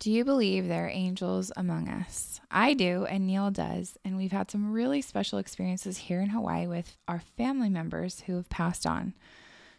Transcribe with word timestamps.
Do 0.00 0.12
you 0.12 0.24
believe 0.24 0.68
there 0.68 0.86
are 0.86 0.90
angels 0.90 1.50
among 1.56 1.88
us? 1.88 2.40
I 2.52 2.72
do, 2.74 3.04
and 3.06 3.26
Neil 3.26 3.50
does. 3.50 3.98
And 4.04 4.16
we've 4.16 4.30
had 4.30 4.48
some 4.48 4.72
really 4.72 5.02
special 5.02 5.40
experiences 5.40 5.98
here 5.98 6.20
in 6.20 6.28
Hawaii 6.28 6.68
with 6.68 6.96
our 7.08 7.20
family 7.36 7.68
members 7.68 8.20
who 8.20 8.36
have 8.36 8.48
passed 8.48 8.86
on. 8.86 9.14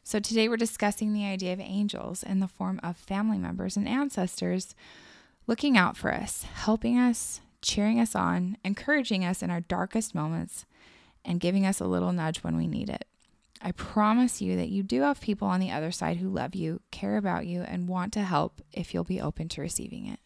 So 0.03 0.19
today 0.19 0.49
we're 0.49 0.57
discussing 0.57 1.13
the 1.13 1.25
idea 1.25 1.53
of 1.53 1.61
angels 1.61 2.21
in 2.21 2.41
the 2.41 2.49
form 2.49 2.81
of 2.83 2.97
family 2.97 3.37
members 3.37 3.77
and 3.77 3.87
ancestors 3.87 4.75
looking 5.47 5.77
out 5.77 5.95
for 5.95 6.13
us, 6.13 6.43
helping 6.43 6.97
us, 6.97 7.39
cheering 7.61 7.97
us 7.97 8.13
on, 8.13 8.57
encouraging 8.65 9.23
us 9.23 9.41
in 9.41 9.49
our 9.49 9.61
darkest 9.61 10.13
moments, 10.13 10.65
and 11.23 11.39
giving 11.39 11.65
us 11.65 11.79
a 11.79 11.87
little 11.87 12.11
nudge 12.11 12.39
when 12.39 12.57
we 12.57 12.67
need 12.67 12.89
it. 12.89 13.05
I 13.61 13.73
promise 13.73 14.41
you 14.41 14.55
that 14.55 14.69
you 14.69 14.83
do 14.83 15.01
have 15.01 15.19
people 15.19 15.47
on 15.47 15.59
the 15.59 15.71
other 15.71 15.91
side 15.91 16.17
who 16.17 16.29
love 16.29 16.55
you, 16.55 16.79
care 16.91 17.17
about 17.17 17.45
you, 17.45 17.61
and 17.61 17.89
want 17.89 18.13
to 18.13 18.23
help 18.23 18.61
if 18.71 18.93
you'll 18.93 19.03
be 19.03 19.19
open 19.19 19.49
to 19.49 19.61
receiving 19.61 20.07
it. 20.07 20.19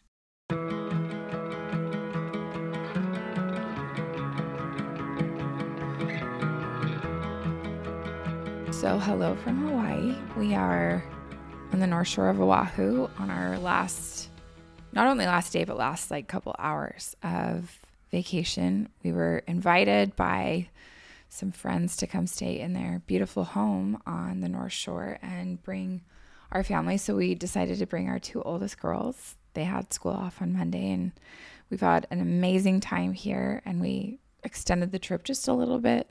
So, 8.72 8.98
hello 8.98 9.34
from 9.36 9.66
Hawaii. 9.66 10.14
We 10.36 10.54
are 10.54 11.02
on 11.72 11.80
the 11.80 11.86
north 11.88 12.06
shore 12.06 12.28
of 12.28 12.40
Oahu 12.40 13.08
on 13.18 13.30
our 13.30 13.58
last, 13.58 14.28
not 14.92 15.08
only 15.08 15.26
last 15.26 15.52
day, 15.52 15.64
but 15.64 15.76
last 15.76 16.08
like 16.10 16.28
couple 16.28 16.54
hours 16.58 17.16
of 17.24 17.80
vacation. 18.12 18.90
We 19.02 19.10
were 19.10 19.42
invited 19.48 20.14
by 20.14 20.68
some 21.34 21.50
friends 21.50 21.96
to 21.96 22.06
come 22.06 22.26
stay 22.26 22.60
in 22.60 22.72
their 22.74 23.02
beautiful 23.06 23.42
home 23.42 24.00
on 24.06 24.40
the 24.40 24.48
North 24.48 24.72
Shore 24.72 25.18
and 25.20 25.62
bring 25.62 26.02
our 26.52 26.62
family. 26.62 26.96
So 26.96 27.16
we 27.16 27.34
decided 27.34 27.78
to 27.78 27.86
bring 27.86 28.08
our 28.08 28.20
two 28.20 28.40
oldest 28.42 28.80
girls. 28.80 29.34
They 29.54 29.64
had 29.64 29.92
school 29.92 30.12
off 30.12 30.40
on 30.40 30.52
Monday, 30.52 30.92
and 30.92 31.12
we've 31.70 31.80
had 31.80 32.06
an 32.10 32.20
amazing 32.20 32.80
time 32.80 33.12
here. 33.12 33.62
And 33.64 33.80
we 33.80 34.20
extended 34.44 34.92
the 34.92 34.98
trip 35.00 35.24
just 35.24 35.48
a 35.48 35.52
little 35.52 35.80
bit 35.80 36.10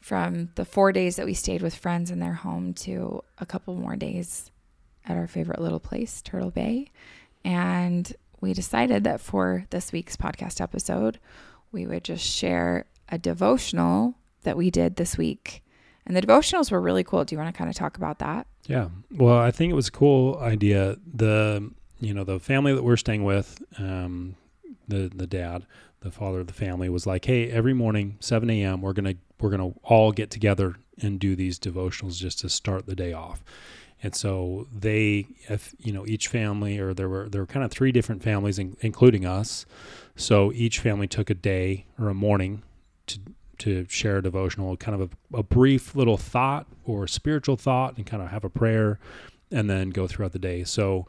from 0.00 0.50
the 0.54 0.64
four 0.64 0.92
days 0.92 1.16
that 1.16 1.26
we 1.26 1.34
stayed 1.34 1.62
with 1.62 1.74
friends 1.74 2.10
in 2.10 2.20
their 2.20 2.34
home 2.34 2.72
to 2.74 3.22
a 3.38 3.46
couple 3.46 3.74
more 3.74 3.96
days 3.96 4.52
at 5.04 5.16
our 5.16 5.26
favorite 5.26 5.60
little 5.60 5.80
place, 5.80 6.22
Turtle 6.22 6.50
Bay. 6.52 6.92
And 7.44 8.12
we 8.40 8.54
decided 8.54 9.02
that 9.04 9.20
for 9.20 9.66
this 9.70 9.90
week's 9.90 10.16
podcast 10.16 10.60
episode, 10.60 11.18
we 11.72 11.86
would 11.86 12.04
just 12.04 12.24
share 12.24 12.86
a 13.08 13.18
devotional 13.18 14.14
that 14.42 14.56
we 14.56 14.70
did 14.70 14.96
this 14.96 15.16
week. 15.16 15.62
And 16.06 16.16
the 16.16 16.22
devotionals 16.22 16.70
were 16.70 16.80
really 16.80 17.04
cool. 17.04 17.24
Do 17.24 17.34
you 17.34 17.38
want 17.38 17.54
to 17.54 17.56
kind 17.56 17.70
of 17.70 17.76
talk 17.76 17.96
about 17.96 18.18
that? 18.18 18.46
Yeah. 18.66 18.88
Well, 19.12 19.38
I 19.38 19.50
think 19.50 19.70
it 19.70 19.74
was 19.74 19.88
a 19.88 19.92
cool 19.92 20.38
idea. 20.38 20.96
The 21.14 21.70
you 22.00 22.14
know 22.14 22.24
the 22.24 22.40
family 22.40 22.74
that 22.74 22.82
we're 22.82 22.96
staying 22.96 23.24
with, 23.24 23.62
um, 23.78 24.36
the 24.88 25.10
the 25.14 25.26
dad, 25.26 25.66
the 26.00 26.10
father 26.10 26.40
of 26.40 26.46
the 26.46 26.52
family, 26.52 26.88
was 26.88 27.06
like, 27.06 27.26
"Hey, 27.26 27.50
every 27.50 27.74
morning, 27.74 28.16
7 28.20 28.48
a.m., 28.50 28.80
we're 28.80 28.92
gonna 28.92 29.14
we're 29.40 29.50
gonna 29.50 29.72
all 29.84 30.12
get 30.12 30.30
together 30.30 30.76
and 31.00 31.20
do 31.20 31.36
these 31.36 31.58
devotionals 31.58 32.16
just 32.16 32.40
to 32.40 32.48
start 32.48 32.86
the 32.86 32.96
day 32.96 33.12
off." 33.12 33.44
And 34.02 34.14
so 34.14 34.66
they, 34.74 35.26
if 35.48 35.74
you 35.78 35.92
know, 35.92 36.06
each 36.06 36.28
family, 36.28 36.78
or 36.78 36.94
there 36.94 37.08
were 37.08 37.28
there 37.28 37.42
were 37.42 37.46
kind 37.46 37.64
of 37.64 37.70
three 37.70 37.92
different 37.92 38.22
families, 38.22 38.58
in, 38.58 38.76
including 38.80 39.26
us. 39.26 39.66
So 40.16 40.52
each 40.52 40.78
family 40.78 41.06
took 41.06 41.28
a 41.28 41.34
day 41.34 41.86
or 41.98 42.08
a 42.08 42.14
morning 42.14 42.62
to 43.06 43.18
to 43.60 43.86
share 43.88 44.18
a 44.18 44.22
devotional, 44.22 44.76
kind 44.76 45.00
of 45.00 45.10
a, 45.32 45.38
a 45.38 45.42
brief 45.42 45.94
little 45.94 46.16
thought 46.16 46.66
or 46.84 47.06
spiritual 47.06 47.56
thought, 47.56 47.96
and 47.96 48.06
kind 48.06 48.22
of 48.22 48.30
have 48.30 48.44
a 48.44 48.50
prayer, 48.50 48.98
and 49.50 49.70
then 49.70 49.90
go 49.90 50.06
throughout 50.06 50.32
the 50.32 50.38
day. 50.38 50.64
So 50.64 51.06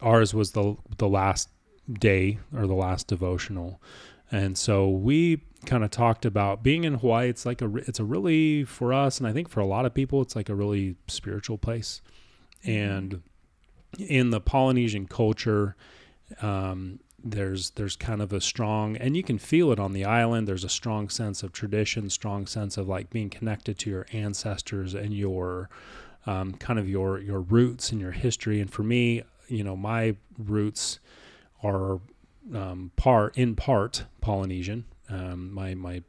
ours 0.00 0.34
was 0.34 0.52
the 0.52 0.76
the 0.98 1.08
last 1.08 1.48
day 1.92 2.38
or 2.54 2.66
the 2.66 2.74
last 2.74 3.08
devotional, 3.08 3.80
and 4.30 4.56
so 4.56 4.88
we 4.88 5.42
kind 5.64 5.82
of 5.84 5.90
talked 5.90 6.24
about 6.24 6.62
being 6.62 6.84
in 6.84 6.94
Hawaii. 6.94 7.28
It's 7.28 7.44
like 7.44 7.60
a 7.62 7.76
it's 7.76 8.00
a 8.00 8.04
really 8.04 8.64
for 8.64 8.92
us, 8.92 9.18
and 9.18 9.26
I 9.26 9.32
think 9.32 9.48
for 9.48 9.60
a 9.60 9.66
lot 9.66 9.86
of 9.86 9.94
people, 9.94 10.22
it's 10.22 10.36
like 10.36 10.48
a 10.48 10.54
really 10.54 10.96
spiritual 11.08 11.58
place, 11.58 12.00
and 12.64 13.22
in 13.98 14.30
the 14.30 14.40
Polynesian 14.40 15.06
culture. 15.06 15.76
Um, 16.42 16.98
there's 17.30 17.70
there's 17.70 17.96
kind 17.96 18.22
of 18.22 18.32
a 18.32 18.40
strong 18.40 18.96
and 18.96 19.16
you 19.16 19.22
can 19.22 19.38
feel 19.38 19.72
it 19.72 19.78
on 19.78 19.92
the 19.92 20.04
island 20.04 20.46
there's 20.46 20.64
a 20.64 20.68
strong 20.68 21.08
sense 21.08 21.42
of 21.42 21.52
tradition 21.52 22.08
strong 22.08 22.46
sense 22.46 22.76
of 22.76 22.88
like 22.88 23.10
being 23.10 23.28
connected 23.30 23.78
to 23.78 23.90
your 23.90 24.06
ancestors 24.12 24.94
and 24.94 25.12
your 25.14 25.68
um, 26.26 26.54
kind 26.54 26.78
of 26.78 26.88
your 26.88 27.20
your 27.20 27.40
roots 27.40 27.92
and 27.92 28.00
your 28.00 28.12
history 28.12 28.60
and 28.60 28.72
for 28.72 28.82
me 28.82 29.22
you 29.48 29.64
know 29.64 29.76
my 29.76 30.16
roots 30.38 30.98
are 31.62 32.00
um, 32.54 32.90
part 32.96 33.36
in 33.36 33.54
part 33.54 34.04
polynesian 34.20 34.84
um, 35.08 35.52
my 35.52 35.74
my 35.74 36.02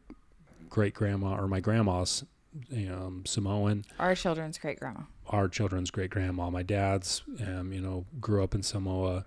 great 0.70 0.94
grandma 0.94 1.36
or 1.36 1.48
my 1.48 1.60
grandma's 1.60 2.24
you 2.70 2.88
Samoan. 3.26 3.86
Our 4.00 4.16
children's 4.16 4.58
great 4.58 4.80
grandma. 4.80 5.02
Our 5.28 5.48
children's 5.48 5.92
great 5.92 6.10
grandma. 6.10 6.50
My 6.50 6.64
dad's, 6.64 7.24
um, 7.46 7.72
you 7.74 7.82
know, 7.82 8.06
grew 8.20 8.44
up 8.44 8.56
in 8.56 8.64
Samoa. 8.64 9.26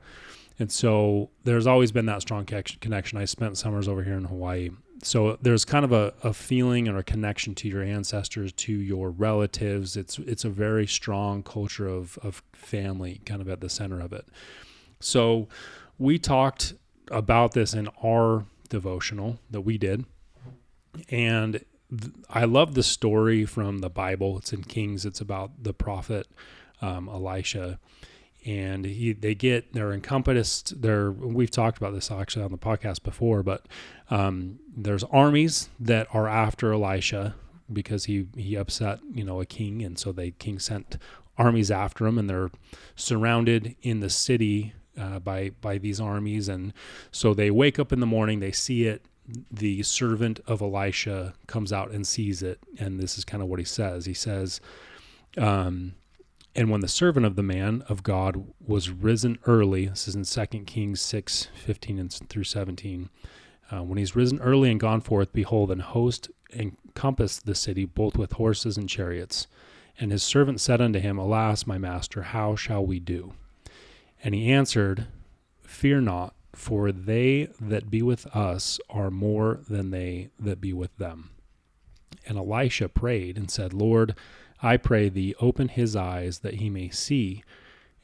And 0.59 0.71
so 0.71 1.31
there's 1.44 1.66
always 1.66 1.93
been 1.93 2.06
that 2.06 2.22
strong 2.22 2.44
connection. 2.44 3.19
I 3.19 3.25
spent 3.25 3.56
summers 3.56 3.88
over 3.88 4.03
here 4.03 4.15
in 4.15 4.25
Hawaii. 4.25 4.71
So 5.03 5.38
there's 5.41 5.65
kind 5.65 5.84
of 5.84 5.93
a, 5.93 6.12
a 6.22 6.34
feeling 6.34 6.87
or 6.87 6.99
a 6.99 7.03
connection 7.03 7.55
to 7.56 7.69
your 7.69 7.83
ancestors, 7.83 8.53
to 8.53 8.72
your 8.72 9.10
relatives. 9.10 9.97
It's 9.97 10.19
it's 10.19 10.44
a 10.44 10.50
very 10.50 10.87
strong 10.87 11.43
culture 11.43 11.89
of, 11.89 12.19
of 12.22 12.43
family 12.53 13.22
kind 13.25 13.41
of 13.41 13.49
at 13.49 13.62
the 13.62 13.71
center 13.71 14.00
of 14.00 14.12
it. 14.12 14.28
So 15.00 15.49
we 15.99 16.19
talked 16.19 16.75
about 17.10 17.53
this 17.53 17.72
in 17.72 17.89
our 18.05 18.44
devotional 18.69 19.39
that 19.50 19.62
we 19.62 19.78
did. 19.78 20.05
And 21.09 21.65
th- 21.91 22.12
I 22.28 22.44
love 22.44 22.75
the 22.75 22.83
story 22.83 23.47
from 23.47 23.78
the 23.78 23.91
Bible. 23.91 24.37
It's 24.37 24.53
in 24.53 24.65
Kings. 24.65 25.06
It's 25.06 25.21
about 25.21 25.62
the 25.62 25.72
prophet 25.72 26.27
um, 26.83 27.09
Elisha 27.09 27.78
and 28.47 28.84
he 28.84 29.12
they 29.12 29.34
get 29.34 29.73
they're 29.73 29.93
encompassed 29.93 30.81
they're 30.81 31.11
we've 31.11 31.51
talked 31.51 31.77
about 31.78 31.93
this 31.93 32.11
actually 32.11 32.45
on 32.45 32.51
the 32.51 32.59
podcast 32.59 33.03
before 33.03 33.43
but 33.43 33.67
um, 34.11 34.59
there's 34.77 35.05
armies 35.05 35.69
that 35.78 36.06
are 36.12 36.27
after 36.27 36.73
elisha 36.73 37.34
because 37.73 38.05
he 38.05 38.27
he 38.37 38.56
upset 38.56 39.01
you 39.12 39.25
know 39.25 39.41
a 39.41 39.47
king. 39.47 39.83
And 39.83 39.99
so 39.99 40.12
the 40.12 40.33
king 40.33 40.59
sent 40.59 40.99
armies 41.39 41.71
after 41.71 42.06
him 42.06 42.19
and 42.19 42.28
they're 42.28 42.51
surrounded 42.97 43.77
in 43.83 44.01
the 44.01 44.11
city 44.11 44.75
uh, 44.99 45.19
by 45.19 45.51
by 45.61 45.78
these 45.78 46.01
armies. 46.01 46.49
And 46.49 46.72
so 47.11 47.34
they 47.34 47.51
wake 47.51 47.78
up 47.78 47.93
in 47.93 48.01
the 48.01 48.07
morning 48.07 48.41
they 48.41 48.53
see 48.53 48.87
it 48.87 49.05
the 49.49 49.81
servant 49.84 50.41
of 50.49 50.61
elisha 50.61 51.34
comes 51.47 51.72
out 51.72 51.91
and 51.91 52.07
sees 52.07 52.43
it. 52.43 52.59
And 52.78 52.99
this 52.99 53.17
is 53.17 53.25
kind 53.25 53.43
of 53.43 53.49
what 53.49 53.59
he 53.61 53.65
says. 53.65 54.07
He 54.07 54.15
says 54.15 54.61
um, 55.39 55.95
and 56.55 56.71
when 56.71 56.81
the 56.81 56.88
servant 56.88 57.27
of 57.27 57.37
the 57.37 57.43
man 57.43 57.83
of 57.88 58.03
God 58.03 58.44
was 58.65 58.91
risen 58.91 59.38
early, 59.47 59.87
this 59.87 60.09
is 60.09 60.16
in 60.16 60.25
2 60.25 60.65
Kings 60.65 61.00
6 61.00 61.49
15 61.55 61.99
and 61.99 62.12
through 62.12 62.44
17. 62.44 63.09
Uh, 63.71 63.83
when 63.83 63.99
he's 63.99 64.16
risen 64.16 64.41
early 64.41 64.71
and 64.71 64.81
gone 64.81 65.00
forth, 65.00 65.33
behold, 65.33 65.71
an 65.71 65.78
host 65.78 66.28
encompassed 66.53 67.47
the 67.47 67.55
city, 67.55 67.84
both 67.84 68.16
with 68.16 68.33
horses 68.33 68.77
and 68.77 68.89
chariots. 68.89 69.47
And 69.99 70.10
his 70.10 70.22
servant 70.22 70.60
said 70.60 70.81
unto 70.81 70.99
him, 70.99 71.19
Alas, 71.19 71.66
my 71.66 71.78
master, 71.78 72.22
how 72.22 72.56
shall 72.56 72.84
we 72.84 72.99
do? 72.99 73.34
And 74.25 74.34
he 74.34 74.50
answered, 74.50 75.06
Fear 75.62 76.00
not, 76.00 76.34
for 76.53 76.91
they 76.91 77.49
that 77.60 77.91
be 77.91 78.03
with 78.03 78.27
us 78.34 78.81
are 78.89 79.10
more 79.10 79.60
than 79.69 79.91
they 79.91 80.31
that 80.39 80.60
be 80.60 80.72
with 80.72 80.97
them. 80.97 81.31
And 82.27 82.37
Elisha 82.37 82.89
prayed 82.89 83.37
and 83.37 83.50
said, 83.50 83.72
Lord, 83.72 84.16
I 84.62 84.76
pray 84.76 85.09
thee, 85.09 85.34
open 85.41 85.69
his 85.69 85.97
eyes 85.97 86.41
that 86.41 86.54
he 86.54 86.71
may 86.71 86.91
see. 86.91 87.43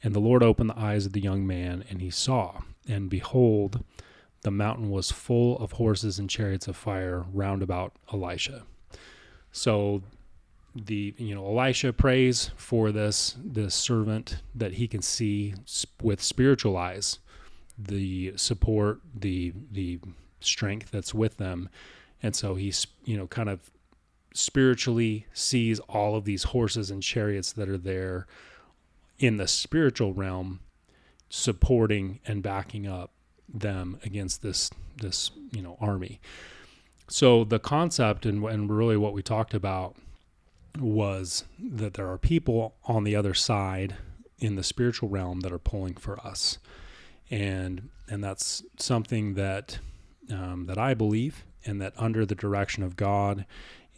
And 0.03 0.15
the 0.15 0.21
Lord 0.21 0.43
opened 0.43 0.71
the 0.71 0.79
eyes 0.79 1.07
of 1.07 1.13
the 1.13 1.21
young 1.21 1.47
man, 1.47 1.85
and 1.89 2.01
he 2.01 2.11
saw. 2.11 2.61
And 2.89 3.11
behold, 3.11 3.85
the 4.43 4.51
mountain 4.51 4.91
was 4.91 5.11
full 5.11 5.59
of 5.59 5.73
horses 5.73 6.19
and 6.19 6.31
chariots 6.31 6.69
of 6.69 6.77
fire 6.77 7.25
round 7.33 7.63
about 7.63 7.93
Elisha. 8.13 8.65
So 9.53 10.03
the 10.85 11.15
you 11.17 11.35
know 11.35 11.47
Elisha 11.47 11.93
prays 11.93 12.51
for 12.57 12.93
this 12.93 13.37
this 13.43 13.75
servant 13.75 14.43
that 14.55 14.75
he 14.75 14.87
can 14.87 15.01
see 15.01 15.55
with 16.03 16.23
spiritual 16.23 16.77
eyes 16.77 17.19
the 17.79 18.33
support 18.37 19.01
the 19.15 19.53
the 19.73 19.99
strength 20.41 20.91
that's 20.91 21.15
with 21.15 21.39
them 21.39 21.69
and 22.23 22.37
so 22.37 22.55
he's 22.55 22.87
you 23.05 23.17
know 23.17 23.27
kind 23.27 23.49
of 23.49 23.71
spiritually 24.37 25.27
sees 25.33 25.79
all 25.81 26.15
of 26.15 26.25
these 26.25 26.45
horses 26.45 26.91
and 26.91 27.03
chariots 27.03 27.53
that 27.53 27.69
are 27.69 27.79
there 27.79 28.27
in 29.19 29.39
the 29.39 29.49
spiritual 29.49 30.13
realm 30.13 30.61
supporting 31.29 32.21
and 32.27 32.43
backing 32.43 32.87
up 32.87 33.11
them 33.49 33.99
against 34.05 34.43
this 34.43 34.71
this 35.01 35.31
you 35.53 35.63
know 35.63 35.77
army. 35.81 36.21
So 37.09 37.45
the 37.45 37.59
concept 37.59 38.27
and, 38.27 38.45
and 38.45 38.71
really 38.71 38.97
what 38.97 39.13
we 39.13 39.23
talked 39.23 39.55
about 39.55 39.97
was 40.79 41.45
that 41.59 41.95
there 41.95 42.09
are 42.11 42.19
people 42.19 42.75
on 42.85 43.05
the 43.05 43.17
other 43.17 43.33
side 43.33 43.97
in 44.39 44.57
the 44.57 44.63
spiritual 44.63 45.09
realm 45.09 45.41
that 45.41 45.53
are 45.53 45.59
pulling 45.59 45.95
for 45.95 46.21
us. 46.27 46.59
And 47.31 47.89
and 48.09 48.23
that's 48.23 48.63
something 48.79 49.35
that 49.35 49.79
um, 50.31 50.67
that 50.67 50.79
I 50.79 50.95
believe, 50.95 51.45
and 51.65 51.81
that 51.81 51.95
under 51.97 52.27
the 52.27 52.35
direction 52.35 52.83
of 52.83 52.97
God, 52.97 53.47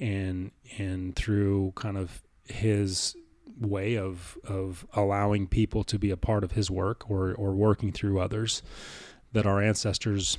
and 0.00 0.50
and 0.78 1.14
through 1.16 1.72
kind 1.76 1.96
of 1.96 2.22
His 2.44 3.16
way 3.60 3.96
of 3.96 4.38
of 4.44 4.86
allowing 4.92 5.46
people 5.46 5.84
to 5.84 5.98
be 5.98 6.10
a 6.10 6.16
part 6.16 6.44
of 6.44 6.52
His 6.52 6.70
work 6.70 7.10
or 7.10 7.34
or 7.34 7.52
working 7.52 7.92
through 7.92 8.20
others, 8.20 8.62
that 9.32 9.46
our 9.46 9.62
ancestors 9.62 10.38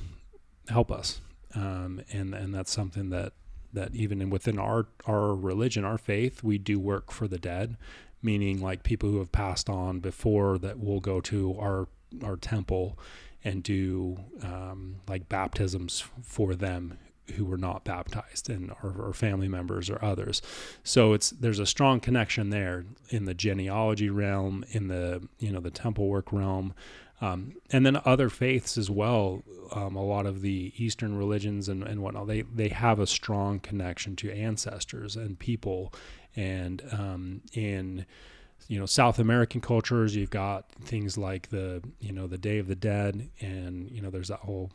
help 0.68 0.90
us, 0.90 1.20
um, 1.54 2.02
and 2.12 2.34
and 2.34 2.54
that's 2.54 2.72
something 2.72 3.10
that 3.10 3.32
that 3.72 3.94
even 3.94 4.30
within 4.30 4.58
our 4.58 4.86
our 5.06 5.34
religion, 5.34 5.84
our 5.84 5.98
faith, 5.98 6.42
we 6.42 6.58
do 6.58 6.78
work 6.78 7.10
for 7.12 7.28
the 7.28 7.38
dead, 7.38 7.76
meaning 8.22 8.60
like 8.60 8.82
people 8.82 9.10
who 9.10 9.18
have 9.18 9.32
passed 9.32 9.68
on 9.68 10.00
before 10.00 10.58
that 10.58 10.80
will 10.80 11.00
go 11.00 11.20
to 11.20 11.56
our 11.58 11.88
our 12.24 12.36
temple 12.36 12.98
and 13.42 13.62
do 13.62 14.16
um, 14.42 14.96
like 15.08 15.28
baptisms 15.28 16.04
for 16.22 16.54
them 16.54 16.98
who 17.30 17.44
were 17.44 17.58
not 17.58 17.84
baptized 17.84 18.48
and 18.48 18.72
our, 18.82 19.12
family 19.12 19.48
members 19.48 19.90
or 19.90 20.02
others. 20.04 20.40
So 20.84 21.12
it's 21.12 21.30
there's 21.30 21.58
a 21.58 21.66
strong 21.66 22.00
connection 22.00 22.50
there 22.50 22.84
in 23.08 23.24
the 23.24 23.34
genealogy 23.34 24.08
realm, 24.08 24.64
in 24.70 24.88
the 24.88 25.26
you 25.38 25.50
know 25.52 25.60
the 25.60 25.70
temple 25.70 26.08
work 26.08 26.32
realm, 26.32 26.74
um, 27.20 27.54
and 27.70 27.84
then 27.84 28.00
other 28.04 28.28
faiths 28.28 28.78
as 28.78 28.90
well. 28.90 29.42
Um, 29.72 29.94
a 29.94 30.02
lot 30.02 30.26
of 30.26 30.42
the 30.42 30.72
Eastern 30.76 31.16
religions 31.16 31.68
and, 31.68 31.82
and 31.82 32.02
whatnot, 32.02 32.26
they 32.28 32.42
they 32.42 32.68
have 32.68 32.98
a 32.98 33.06
strong 33.06 33.60
connection 33.60 34.16
to 34.16 34.32
ancestors 34.32 35.16
and 35.16 35.38
people, 35.38 35.92
and 36.36 36.82
um, 36.92 37.42
in 37.52 38.06
you 38.68 38.78
know 38.78 38.86
South 38.86 39.18
American 39.18 39.60
cultures, 39.60 40.14
you've 40.14 40.30
got 40.30 40.70
things 40.82 41.18
like 41.18 41.50
the 41.50 41.82
you 42.00 42.12
know 42.12 42.26
the 42.26 42.38
Day 42.38 42.58
of 42.58 42.68
the 42.68 42.76
Dead, 42.76 43.28
and 43.40 43.90
you 43.90 44.00
know 44.00 44.10
there's 44.10 44.28
that 44.28 44.40
whole 44.40 44.70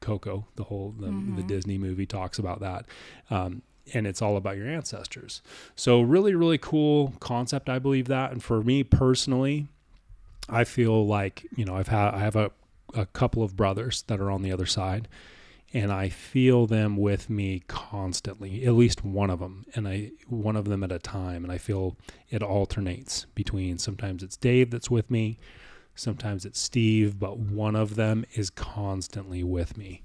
Coco, 0.00 0.46
the 0.56 0.64
whole 0.64 0.94
the, 0.98 1.08
mm-hmm. 1.08 1.36
the 1.36 1.42
Disney 1.42 1.78
movie 1.78 2.06
talks 2.06 2.38
about 2.38 2.60
that. 2.60 2.86
Um, 3.30 3.62
and 3.94 4.06
it's 4.06 4.20
all 4.20 4.36
about 4.36 4.56
your 4.56 4.68
ancestors. 4.68 5.40
So 5.74 6.02
really, 6.02 6.34
really 6.34 6.58
cool 6.58 7.14
concept. 7.20 7.70
I 7.70 7.78
believe 7.78 8.06
that. 8.08 8.32
And 8.32 8.42
for 8.42 8.62
me 8.62 8.84
personally, 8.84 9.68
I 10.48 10.64
feel 10.64 11.06
like 11.06 11.46
you 11.56 11.64
know 11.64 11.76
I've 11.76 11.88
had 11.88 12.14
I 12.14 12.18
have 12.18 12.36
a 12.36 12.50
a 12.94 13.06
couple 13.06 13.42
of 13.42 13.56
brothers 13.56 14.02
that 14.06 14.20
are 14.20 14.30
on 14.30 14.42
the 14.42 14.52
other 14.52 14.66
side, 14.66 15.08
and 15.74 15.92
I 15.92 16.08
feel 16.08 16.66
them 16.66 16.96
with 16.96 17.28
me 17.28 17.62
constantly, 17.68 18.64
at 18.64 18.72
least 18.72 19.04
one 19.04 19.30
of 19.30 19.40
them, 19.40 19.66
and 19.74 19.86
I 19.86 20.12
one 20.26 20.56
of 20.56 20.64
them 20.64 20.82
at 20.82 20.92
a 20.92 20.98
time, 20.98 21.44
and 21.44 21.52
I 21.52 21.58
feel 21.58 21.96
it 22.30 22.42
alternates 22.42 23.26
between 23.34 23.78
sometimes 23.78 24.22
it's 24.22 24.36
Dave 24.36 24.70
that's 24.70 24.90
with 24.90 25.10
me, 25.10 25.38
sometimes 25.98 26.44
it's 26.44 26.60
Steve, 26.60 27.18
but 27.18 27.38
one 27.38 27.76
of 27.76 27.96
them 27.96 28.24
is 28.34 28.50
constantly 28.50 29.42
with 29.42 29.76
me, 29.76 30.02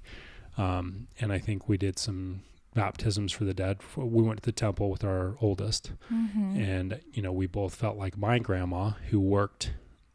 um, 0.56 1.08
and 1.20 1.32
I 1.32 1.38
think 1.38 1.68
we 1.68 1.76
did 1.76 1.98
some 1.98 2.42
baptisms 2.74 3.32
for 3.32 3.44
the 3.44 3.54
dead. 3.54 3.78
We 3.96 4.22
went 4.22 4.42
to 4.42 4.44
the 4.44 4.52
temple 4.52 4.90
with 4.90 5.04
our 5.04 5.36
oldest, 5.40 5.92
mm-hmm. 6.12 6.56
and 6.60 7.00
you 7.12 7.22
know 7.22 7.32
we 7.32 7.46
both 7.46 7.74
felt 7.74 7.96
like 7.96 8.18
my 8.18 8.38
grandma 8.38 8.90
who 9.10 9.20
worked 9.20 9.72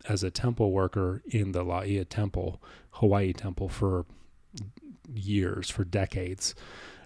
as 0.07 0.23
a 0.23 0.31
temple 0.31 0.71
worker 0.71 1.21
in 1.29 1.51
the 1.51 1.63
Laie 1.63 2.03
temple, 2.05 2.61
Hawaii 2.91 3.33
temple 3.33 3.69
for 3.69 4.05
years, 5.13 5.69
for 5.69 5.83
decades, 5.83 6.55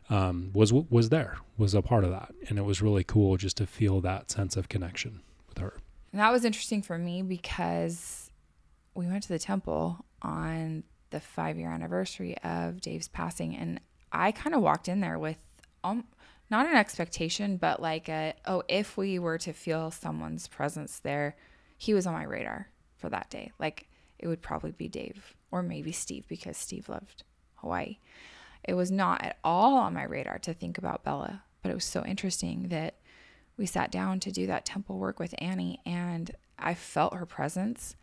um, 0.10 0.52
was 0.54 0.74
was 0.74 1.10
there, 1.10 1.38
was 1.58 1.74
a 1.74 1.81
part 1.81 2.04
of 2.04 2.12
that, 2.12 2.34
and 2.50 2.58
it 2.58 2.64
was 2.64 2.81
really 2.81 3.04
cool 3.04 3.38
just 3.38 3.58
to 3.58 3.66
feel 3.66 4.02
that 4.02 4.31
sense 4.31 4.58
of 4.58 4.70
connection 4.70 5.22
with 5.48 5.60
her. 5.60 5.78
And 6.12 6.22
that 6.22 6.31
was 6.31 6.46
interesting 6.46 6.81
for 6.81 6.98
me 6.98 7.22
because 7.22 8.30
we 8.95 9.07
went 9.07 9.24
to 9.24 9.30
the 9.30 9.40
temple 9.40 10.06
on 10.22 10.84
the 11.10 11.19
five 11.19 11.57
year 11.57 11.69
anniversary 11.69 12.38
of 12.44 12.81
Dave's 12.81 13.07
passing, 13.07 13.56
and 13.56 13.80
I 14.12 14.31
kind 14.31 14.56
of 14.56 14.62
walked 14.62 14.88
in 14.88 15.00
there 15.00 15.19
with 15.19 15.38
um, 15.84 16.06
not 16.50 16.68
an 16.68 16.75
expectation, 16.75 17.57
but 17.57 17.81
like 17.81 18.10
a 18.10 18.34
oh, 18.45 18.63
if 18.68 18.98
we 18.98 19.19
were 19.19 19.38
to 19.40 19.54
feel 19.54 19.92
someone's 19.92 20.48
presence 20.48 21.00
there, 21.00 21.36
he 21.78 21.94
was 21.94 22.06
on 22.06 22.13
my 22.13 22.24
radar 22.24 22.69
for 22.98 23.10
that 23.10 23.30
day. 23.30 23.51
Like 23.60 23.88
it 24.19 24.28
would 24.28 24.42
probably 24.42 24.72
be 24.72 24.88
Dave 24.88 25.36
or 25.51 25.62
maybe 25.62 25.92
Steve 25.92 26.25
because 26.28 26.57
Steve 26.57 26.89
loved 26.89 27.24
Hawaii. 27.56 27.98
It 28.63 28.75
was 28.75 28.92
not 28.92 29.24
at 29.24 29.38
all 29.44 29.78
on 29.78 29.94
my 29.94 30.04
radar 30.04 30.39
to 30.39 30.54
think 30.54 30.78
about 30.78 31.04
Bella, 31.04 31.44
but 31.62 31.69
it 31.69 31.75
was 31.75 31.84
so 31.84 32.06
interesting 32.06 32.69
that 32.69 32.96
we 33.57 33.66
sat 33.66 33.92
down 33.92 34.19
to 34.22 34.31
do 34.31 34.48
that 34.48 34.66
temple 34.66 34.98
work 34.98 35.19
with 35.19 35.36
Annie 35.38 35.80
and 35.86 36.31
I 36.57 36.74
felt 36.74 37.16
her 37.16 37.25
presence 37.25 37.96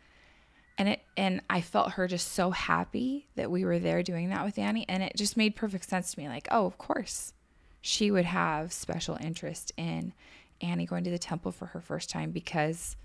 and 0.81 0.89
it 0.89 1.01
and 1.15 1.41
I 1.47 1.61
felt 1.61 1.91
her 1.91 2.07
just 2.07 2.31
so 2.31 2.49
happy 2.49 3.27
that 3.35 3.51
we 3.51 3.65
were 3.65 3.77
there 3.77 4.01
doing 4.01 4.29
that 4.29 4.43
with 4.43 4.57
Annie. 4.57 4.89
And 4.89 5.03
it 5.03 5.13
just 5.15 5.37
made 5.37 5.55
perfect 5.55 5.87
sense 5.87 6.11
to 6.11 6.19
me 6.19 6.27
like 6.27 6.47
oh 6.49 6.65
of 6.65 6.79
course 6.79 7.33
she 7.81 8.09
would 8.09 8.25
have 8.25 8.73
special 8.73 9.15
interest 9.21 9.71
in 9.77 10.13
Annie 10.59 10.87
going 10.87 11.03
to 11.03 11.11
the 11.11 11.19
temple 11.19 11.51
for 11.51 11.67
her 11.67 11.81
first 11.81 12.09
time 12.09 12.31
because 12.31 12.95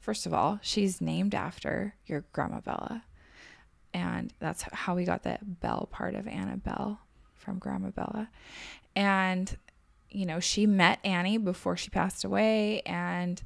first 0.00 0.26
of 0.26 0.34
all 0.34 0.58
she's 0.60 1.00
named 1.00 1.32
after 1.32 1.94
your 2.04 2.24
grandma 2.32 2.58
Bella. 2.60 3.04
And 3.94 4.32
that's 4.40 4.62
how 4.72 4.96
we 4.96 5.04
got 5.04 5.22
the 5.22 5.38
Bell 5.40 5.88
part 5.92 6.16
of 6.16 6.26
Annabelle 6.26 6.98
from 7.36 7.60
Grandma 7.60 7.90
Bella. 7.90 8.28
And 8.96 9.56
you 10.10 10.26
know, 10.26 10.40
she 10.40 10.66
met 10.66 10.98
Annie 11.04 11.38
before 11.38 11.76
she 11.76 11.90
passed 11.90 12.24
away. 12.24 12.80
And 12.80 13.40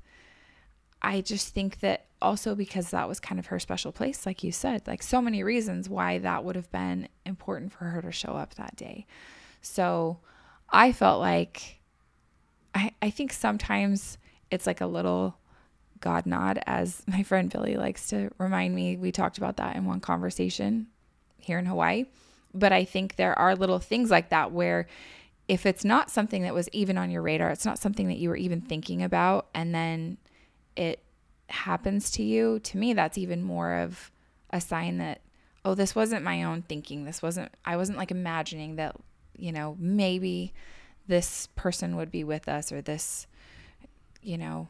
I 1.03 1.21
just 1.21 1.53
think 1.53 1.81
that 1.81 2.07
also 2.25 2.55
because 2.55 2.91
that 2.91 3.09
was 3.09 3.21
kind 3.21 3.39
of 3.39 3.47
her 3.47 3.59
special 3.59 3.93
place 3.93 4.27
like 4.27 4.43
you 4.43 4.51
said, 4.51 4.87
like 4.87 5.03
so 5.03 5.21
many 5.21 5.43
reasons 5.43 5.89
why 5.89 6.19
that 6.19 6.45
would 6.45 6.57
have 6.57 6.71
been 6.73 7.09
important 7.25 7.73
for 7.73 7.85
her 7.85 8.03
to 8.03 8.11
show 8.11 8.33
up 8.33 8.55
that 8.55 8.77
day. 8.77 9.07
So, 9.61 10.19
I 10.71 10.93
felt 10.93 11.21
like 11.21 11.81
I 12.75 12.93
I 13.01 13.11
think 13.11 13.33
sometimes 13.33 14.19
it's 14.51 14.67
like 14.67 14.81
a 14.81 14.87
little 14.87 15.37
God 16.01 16.27
nod, 16.27 16.61
as 16.67 17.03
my 17.09 17.23
friend 17.23 17.51
Billy 17.51 17.77
likes 17.77 18.09
to 18.09 18.31
remind 18.39 18.75
me. 18.75 18.97
We 18.97 19.13
talked 19.13 19.39
about 19.39 19.57
that 19.59 19.77
in 19.77 19.85
one 19.85 20.01
conversation 20.01 20.89
here 21.39 21.59
in 21.59 21.67
Hawaii. 21.67 22.07
But 22.53 22.73
I 22.73 22.85
think 22.85 23.17
there 23.17 23.37
are 23.39 23.57
little 23.57 23.81
things 23.81 24.11
like 24.11 24.31
that 24.31 24.53
where 24.53 24.87
if 25.49 25.67
it's 25.67 25.85
not 25.85 26.11
something 26.11 26.43
that 26.43 26.55
was 26.55 26.69
even 26.73 26.97
on 26.97 27.11
your 27.11 27.21
radar, 27.21 27.51
it's 27.51 27.67
not 27.67 27.79
something 27.79 28.09
that 28.09 28.17
you 28.17 28.29
were 28.29 28.37
even 28.37 28.61
thinking 28.61 29.03
about, 29.03 29.49
and 29.55 29.75
then 29.75 30.17
it 30.77 31.04
happens 31.49 32.11
to 32.13 32.23
you, 32.23 32.59
to 32.61 32.79
me, 32.79 32.93
that's 32.93 33.19
even 33.19 33.43
more 33.43 33.75
of 33.75 34.11
a 34.51 34.61
sign 34.61 34.99
that, 34.99 35.21
oh, 35.65 35.75
this 35.75 35.95
wasn't 35.95 36.25
my 36.25 36.43
own 36.43 36.63
thinking. 36.63 37.05
This 37.05 37.23
wasn't, 37.23 37.53
I 37.65 37.77
wasn't 37.77 37.99
like 37.99 38.11
imagining 38.11 38.77
that, 38.77 38.97
you 39.37 39.53
know, 39.53 39.77
maybe 39.79 40.53
this 41.07 41.49
person 41.55 41.97
would 41.97 42.11
be 42.11 42.25
with 42.25 42.49
us 42.49 42.73
or 42.73 42.81
this, 42.81 43.27
you 44.23 44.39
know, 44.39 44.69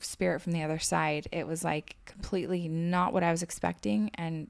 spirit 0.00 0.40
from 0.40 0.52
the 0.52 0.62
other 0.62 0.78
side. 0.78 1.26
It 1.32 1.46
was 1.46 1.64
like 1.64 1.96
completely 2.04 2.68
not 2.68 3.12
what 3.12 3.22
I 3.22 3.30
was 3.30 3.42
expecting 3.42 4.10
and 4.14 4.48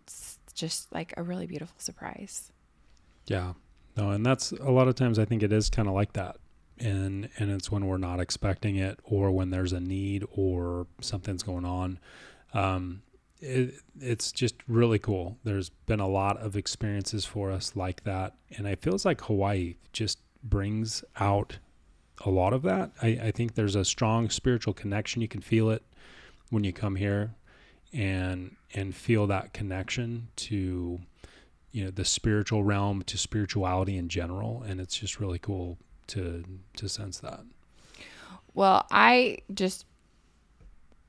just 0.54 0.92
like 0.92 1.14
a 1.16 1.22
really 1.22 1.46
beautiful 1.46 1.76
surprise. 1.78 2.52
Yeah. 3.26 3.54
No, 3.96 4.10
and 4.10 4.24
that's 4.24 4.52
a 4.52 4.70
lot 4.70 4.88
of 4.88 4.94
times 4.94 5.18
I 5.18 5.24
think 5.24 5.42
it 5.42 5.52
is 5.52 5.70
kind 5.70 5.88
of 5.88 5.94
like 5.94 6.12
that. 6.12 6.36
And 6.80 7.28
and 7.38 7.50
it's 7.50 7.70
when 7.70 7.86
we're 7.86 7.98
not 7.98 8.20
expecting 8.20 8.76
it 8.76 9.00
or 9.04 9.30
when 9.30 9.50
there's 9.50 9.72
a 9.72 9.80
need 9.80 10.24
or 10.30 10.86
something's 11.00 11.42
going 11.42 11.64
on. 11.64 11.98
Um 12.54 13.02
it, 13.40 13.74
it's 14.00 14.32
just 14.32 14.56
really 14.66 14.98
cool. 14.98 15.38
There's 15.44 15.70
been 15.70 16.00
a 16.00 16.08
lot 16.08 16.38
of 16.38 16.56
experiences 16.56 17.24
for 17.24 17.52
us 17.52 17.76
like 17.76 18.02
that, 18.02 18.34
and 18.56 18.66
it 18.66 18.82
feels 18.82 19.04
like 19.04 19.20
Hawaii 19.22 19.76
just 19.92 20.18
brings 20.42 21.04
out 21.20 21.58
a 22.24 22.30
lot 22.30 22.52
of 22.52 22.62
that. 22.62 22.90
I, 23.00 23.08
I 23.08 23.30
think 23.30 23.54
there's 23.54 23.76
a 23.76 23.84
strong 23.84 24.28
spiritual 24.28 24.74
connection. 24.74 25.22
You 25.22 25.28
can 25.28 25.40
feel 25.40 25.70
it 25.70 25.84
when 26.50 26.64
you 26.64 26.72
come 26.72 26.96
here 26.96 27.34
and 27.92 28.56
and 28.74 28.94
feel 28.94 29.26
that 29.26 29.52
connection 29.52 30.28
to 30.36 31.00
you 31.70 31.84
know 31.84 31.90
the 31.90 32.04
spiritual 32.04 32.62
realm 32.62 33.02
to 33.02 33.16
spirituality 33.16 33.96
in 33.96 34.08
general 34.08 34.62
and 34.66 34.80
it's 34.80 34.98
just 34.98 35.20
really 35.20 35.38
cool 35.38 35.78
to 36.08 36.44
to 36.76 36.88
sense 36.88 37.20
that? 37.20 37.40
Well 38.54 38.86
i 38.90 39.38
just 39.52 39.86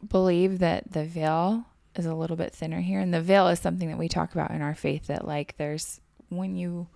believe 0.07 0.59
that 0.59 0.91
the 0.91 1.03
veil 1.03 1.65
is 1.95 2.05
a 2.05 2.15
little 2.15 2.37
bit 2.37 2.53
thinner 2.53 2.79
here 2.79 2.99
and 2.99 3.13
the 3.13 3.21
veil 3.21 3.47
is 3.47 3.59
something 3.59 3.89
that 3.89 3.97
we 3.97 4.07
talk 4.07 4.33
about 4.33 4.51
in 4.51 4.61
our 4.61 4.75
faith 4.75 5.07
that 5.07 5.27
like 5.27 5.57
there's 5.57 5.99
when 6.29 6.55
you 6.55 6.87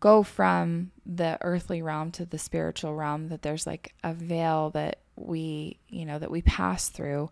go 0.00 0.22
from 0.22 0.90
the 1.06 1.38
earthly 1.40 1.80
realm 1.80 2.10
to 2.10 2.26
the 2.26 2.38
spiritual 2.38 2.94
realm 2.94 3.28
that 3.28 3.42
there's 3.42 3.66
like 3.66 3.94
a 4.02 4.12
veil 4.12 4.70
that 4.70 4.98
we 5.16 5.78
you 5.88 6.04
know 6.04 6.18
that 6.18 6.30
we 6.30 6.42
pass 6.42 6.88
through 6.88 7.30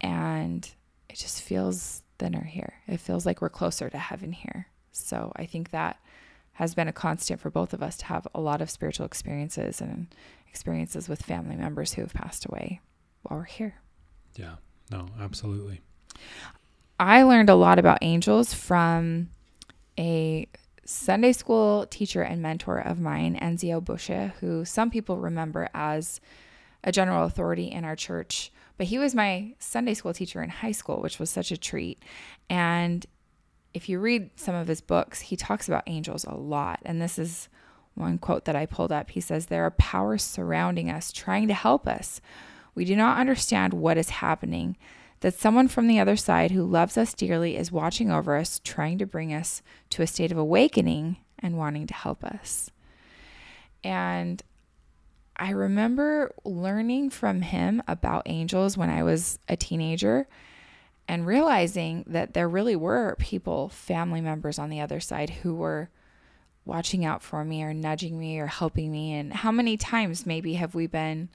and 0.00 0.74
it 1.08 1.16
just 1.16 1.40
feels 1.40 2.02
thinner 2.18 2.42
here. 2.42 2.74
It 2.86 3.00
feels 3.00 3.24
like 3.24 3.40
we're 3.40 3.48
closer 3.48 3.88
to 3.88 3.98
heaven 3.98 4.32
here. 4.32 4.68
So 4.92 5.32
i 5.36 5.44
think 5.46 5.70
that 5.70 5.98
has 6.56 6.74
been 6.74 6.88
a 6.88 6.92
constant 6.92 7.40
for 7.40 7.50
both 7.50 7.72
of 7.72 7.82
us 7.82 7.96
to 7.96 8.06
have 8.06 8.26
a 8.34 8.40
lot 8.40 8.60
of 8.60 8.70
spiritual 8.70 9.06
experiences 9.06 9.80
and 9.80 10.08
experiences 10.48 11.08
with 11.08 11.22
family 11.22 11.56
members 11.56 11.94
who 11.94 12.02
have 12.02 12.14
passed 12.14 12.44
away 12.46 12.80
while 13.22 13.40
we're 13.40 13.44
here 13.44 13.74
yeah 14.36 14.56
no 14.90 15.06
absolutely 15.20 15.80
I 16.98 17.24
learned 17.24 17.50
a 17.50 17.54
lot 17.54 17.78
about 17.78 17.98
angels 18.00 18.54
from 18.54 19.28
a 19.98 20.48
Sunday 20.84 21.32
school 21.32 21.86
teacher 21.86 22.22
and 22.22 22.40
mentor 22.40 22.78
of 22.78 23.00
mine, 23.00 23.38
Enzio 23.40 23.84
Busche, 23.84 24.32
who 24.40 24.64
some 24.64 24.90
people 24.90 25.18
remember 25.18 25.68
as 25.74 26.20
a 26.84 26.92
general 26.92 27.24
authority 27.24 27.66
in 27.66 27.84
our 27.84 27.96
church. 27.96 28.50
But 28.78 28.86
he 28.86 28.98
was 28.98 29.14
my 29.14 29.54
Sunday 29.58 29.94
school 29.94 30.14
teacher 30.14 30.42
in 30.42 30.48
high 30.50 30.72
school, 30.72 31.00
which 31.00 31.18
was 31.18 31.28
such 31.28 31.50
a 31.50 31.56
treat. 31.56 32.02
And 32.48 33.04
if 33.76 33.90
you 33.90 33.98
read 33.98 34.30
some 34.36 34.54
of 34.54 34.68
his 34.68 34.80
books, 34.80 35.20
he 35.20 35.36
talks 35.36 35.68
about 35.68 35.82
angels 35.86 36.24
a 36.24 36.34
lot. 36.34 36.80
And 36.86 37.00
this 37.00 37.18
is 37.18 37.50
one 37.92 38.16
quote 38.16 38.46
that 38.46 38.56
I 38.56 38.64
pulled 38.64 38.90
up. 38.90 39.10
He 39.10 39.20
says, 39.20 39.46
There 39.46 39.66
are 39.66 39.72
powers 39.72 40.22
surrounding 40.22 40.90
us, 40.90 41.12
trying 41.12 41.46
to 41.48 41.54
help 41.54 41.86
us. 41.86 42.22
We 42.74 42.86
do 42.86 42.96
not 42.96 43.18
understand 43.18 43.74
what 43.74 43.98
is 43.98 44.08
happening 44.08 44.78
that 45.20 45.34
someone 45.34 45.68
from 45.68 45.88
the 45.88 46.00
other 46.00 46.16
side 46.16 46.52
who 46.52 46.64
loves 46.64 46.96
us 46.96 47.12
dearly 47.12 47.54
is 47.54 47.70
watching 47.70 48.10
over 48.10 48.34
us, 48.36 48.62
trying 48.64 48.96
to 48.96 49.06
bring 49.06 49.34
us 49.34 49.60
to 49.90 50.00
a 50.00 50.06
state 50.06 50.32
of 50.32 50.38
awakening 50.38 51.18
and 51.38 51.58
wanting 51.58 51.86
to 51.86 51.94
help 51.94 52.24
us. 52.24 52.70
And 53.84 54.42
I 55.36 55.50
remember 55.50 56.32
learning 56.46 57.10
from 57.10 57.42
him 57.42 57.82
about 57.86 58.22
angels 58.24 58.78
when 58.78 58.88
I 58.88 59.02
was 59.02 59.38
a 59.48 59.56
teenager 59.56 60.26
and 61.08 61.26
realizing 61.26 62.04
that 62.06 62.34
there 62.34 62.48
really 62.48 62.76
were 62.76 63.16
people, 63.18 63.68
family 63.68 64.20
members 64.20 64.58
on 64.58 64.70
the 64.70 64.80
other 64.80 65.00
side 65.00 65.30
who 65.30 65.54
were 65.54 65.88
watching 66.64 67.04
out 67.04 67.22
for 67.22 67.44
me 67.44 67.62
or 67.62 67.72
nudging 67.72 68.18
me 68.18 68.38
or 68.38 68.48
helping 68.48 68.90
me. 68.90 69.12
And 69.14 69.32
how 69.32 69.52
many 69.52 69.76
times 69.76 70.26
maybe 70.26 70.54
have 70.54 70.74
we 70.74 70.86
been 70.86 71.28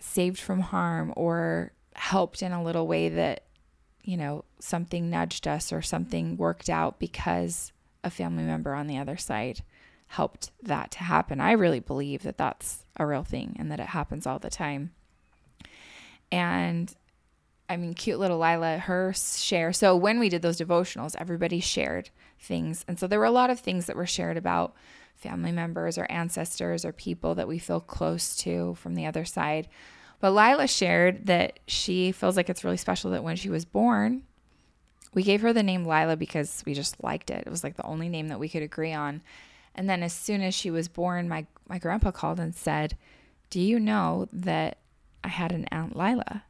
saved 0.00 0.38
from 0.38 0.60
harm 0.60 1.12
or 1.16 1.72
helped 1.94 2.42
in 2.42 2.52
a 2.52 2.62
little 2.62 2.86
way 2.86 3.08
that, 3.10 3.44
you 4.02 4.16
know, 4.16 4.44
something 4.58 5.10
nudged 5.10 5.46
us 5.46 5.72
or 5.72 5.82
something 5.82 6.36
worked 6.36 6.70
out 6.70 6.98
because 6.98 7.72
a 8.02 8.10
family 8.10 8.44
member 8.44 8.74
on 8.74 8.86
the 8.86 8.98
other 8.98 9.16
side 9.16 9.62
helped 10.08 10.50
that 10.62 10.90
to 10.92 11.00
happen. 11.00 11.40
I 11.40 11.52
really 11.52 11.80
believe 11.80 12.22
that 12.22 12.38
that's 12.38 12.86
a 12.96 13.06
real 13.06 13.24
thing 13.24 13.56
and 13.58 13.70
that 13.70 13.80
it 13.80 13.88
happens 13.88 14.26
all 14.26 14.38
the 14.38 14.50
time. 14.50 14.92
And 16.32 16.94
I 17.68 17.76
mean, 17.76 17.94
cute 17.94 18.18
little 18.18 18.38
Lila, 18.38 18.78
her 18.78 19.12
share. 19.14 19.72
So 19.72 19.96
when 19.96 20.18
we 20.18 20.28
did 20.28 20.42
those 20.42 20.58
devotionals, 20.58 21.16
everybody 21.18 21.60
shared 21.60 22.10
things. 22.38 22.84
And 22.86 22.98
so 22.98 23.06
there 23.06 23.18
were 23.18 23.24
a 23.24 23.30
lot 23.30 23.50
of 23.50 23.58
things 23.58 23.86
that 23.86 23.96
were 23.96 24.06
shared 24.06 24.36
about 24.36 24.74
family 25.14 25.52
members 25.52 25.98
or 25.98 26.06
ancestors 26.10 26.84
or 26.84 26.92
people 26.92 27.34
that 27.34 27.48
we 27.48 27.58
feel 27.58 27.80
close 27.80 28.36
to 28.36 28.74
from 28.74 28.94
the 28.94 29.06
other 29.06 29.24
side. 29.24 29.68
But 30.20 30.32
Lila 30.32 30.66
shared 30.66 31.26
that 31.26 31.58
she 31.66 32.12
feels 32.12 32.36
like 32.36 32.48
it's 32.48 32.64
really 32.64 32.76
special 32.76 33.10
that 33.10 33.24
when 33.24 33.36
she 33.36 33.50
was 33.50 33.64
born, 33.64 34.22
we 35.12 35.22
gave 35.22 35.40
her 35.42 35.52
the 35.52 35.62
name 35.62 35.84
Lila 35.84 36.16
because 36.16 36.62
we 36.66 36.74
just 36.74 37.02
liked 37.02 37.30
it. 37.30 37.44
It 37.46 37.50
was 37.50 37.64
like 37.64 37.76
the 37.76 37.86
only 37.86 38.08
name 38.08 38.28
that 38.28 38.38
we 38.38 38.48
could 38.48 38.62
agree 38.62 38.92
on. 38.92 39.22
And 39.74 39.88
then 39.90 40.02
as 40.02 40.12
soon 40.12 40.42
as 40.42 40.54
she 40.54 40.70
was 40.70 40.88
born, 40.88 41.28
my 41.28 41.46
my 41.68 41.78
grandpa 41.78 42.10
called 42.10 42.40
and 42.40 42.54
said, 42.54 42.96
"Do 43.50 43.60
you 43.60 43.78
know 43.78 44.28
that 44.32 44.78
I 45.22 45.28
had 45.28 45.52
an 45.52 45.66
aunt 45.66 45.96
Lila?" 45.96 46.44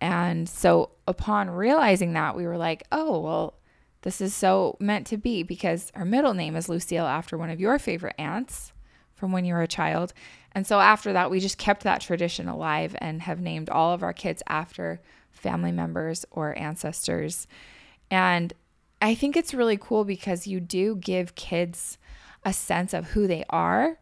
And 0.00 0.48
so 0.48 0.90
upon 1.06 1.50
realizing 1.50 2.14
that, 2.14 2.36
we 2.36 2.46
were 2.46 2.56
like, 2.56 2.84
"Oh, 2.90 3.20
well, 3.20 3.54
this 4.02 4.20
is 4.20 4.34
so 4.34 4.76
meant 4.80 5.06
to 5.08 5.16
be 5.16 5.42
because 5.42 5.92
her 5.94 6.04
middle 6.04 6.34
name 6.34 6.56
is 6.56 6.68
Lucille 6.68 7.06
after 7.06 7.36
one 7.36 7.50
of 7.50 7.60
your 7.60 7.78
favorite 7.78 8.14
aunts 8.18 8.72
from 9.14 9.32
when 9.32 9.44
you 9.44 9.52
were 9.52 9.62
a 9.62 9.68
child. 9.68 10.14
And 10.52 10.66
so 10.66 10.80
after 10.80 11.12
that, 11.12 11.30
we 11.30 11.38
just 11.38 11.58
kept 11.58 11.82
that 11.82 12.00
tradition 12.00 12.48
alive 12.48 12.96
and 12.98 13.22
have 13.22 13.40
named 13.40 13.68
all 13.68 13.92
of 13.92 14.02
our 14.02 14.14
kids 14.14 14.42
after 14.48 15.00
family 15.30 15.72
members 15.72 16.24
or 16.30 16.58
ancestors. 16.58 17.46
And 18.10 18.52
I 19.02 19.14
think 19.14 19.36
it's 19.36 19.54
really 19.54 19.76
cool 19.76 20.04
because 20.04 20.46
you 20.46 20.58
do 20.58 20.96
give 20.96 21.34
kids 21.34 21.98
a 22.44 22.52
sense 22.52 22.94
of 22.94 23.10
who 23.10 23.26
they 23.26 23.44
are 23.50 23.98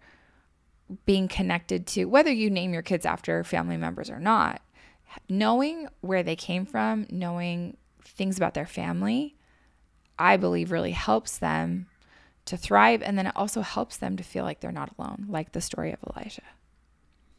being 1.04 1.28
connected 1.28 1.86
to 1.86 2.06
whether 2.06 2.32
you 2.32 2.48
name 2.48 2.72
your 2.72 2.82
kids 2.82 3.04
after 3.04 3.44
family 3.44 3.76
members 3.76 4.08
or 4.08 4.20
not. 4.20 4.62
Knowing 5.28 5.88
where 6.00 6.22
they 6.22 6.36
came 6.36 6.64
from, 6.66 7.06
knowing 7.10 7.76
things 8.02 8.36
about 8.36 8.54
their 8.54 8.66
family, 8.66 9.36
I 10.18 10.36
believe 10.36 10.70
really 10.70 10.92
helps 10.92 11.38
them 11.38 11.86
to 12.46 12.56
thrive. 12.56 13.02
And 13.02 13.18
then 13.18 13.26
it 13.26 13.32
also 13.36 13.60
helps 13.60 13.96
them 13.96 14.16
to 14.16 14.22
feel 14.22 14.44
like 14.44 14.60
they're 14.60 14.72
not 14.72 14.92
alone, 14.98 15.26
like 15.28 15.52
the 15.52 15.60
story 15.60 15.92
of 15.92 15.98
Elijah. 16.14 16.42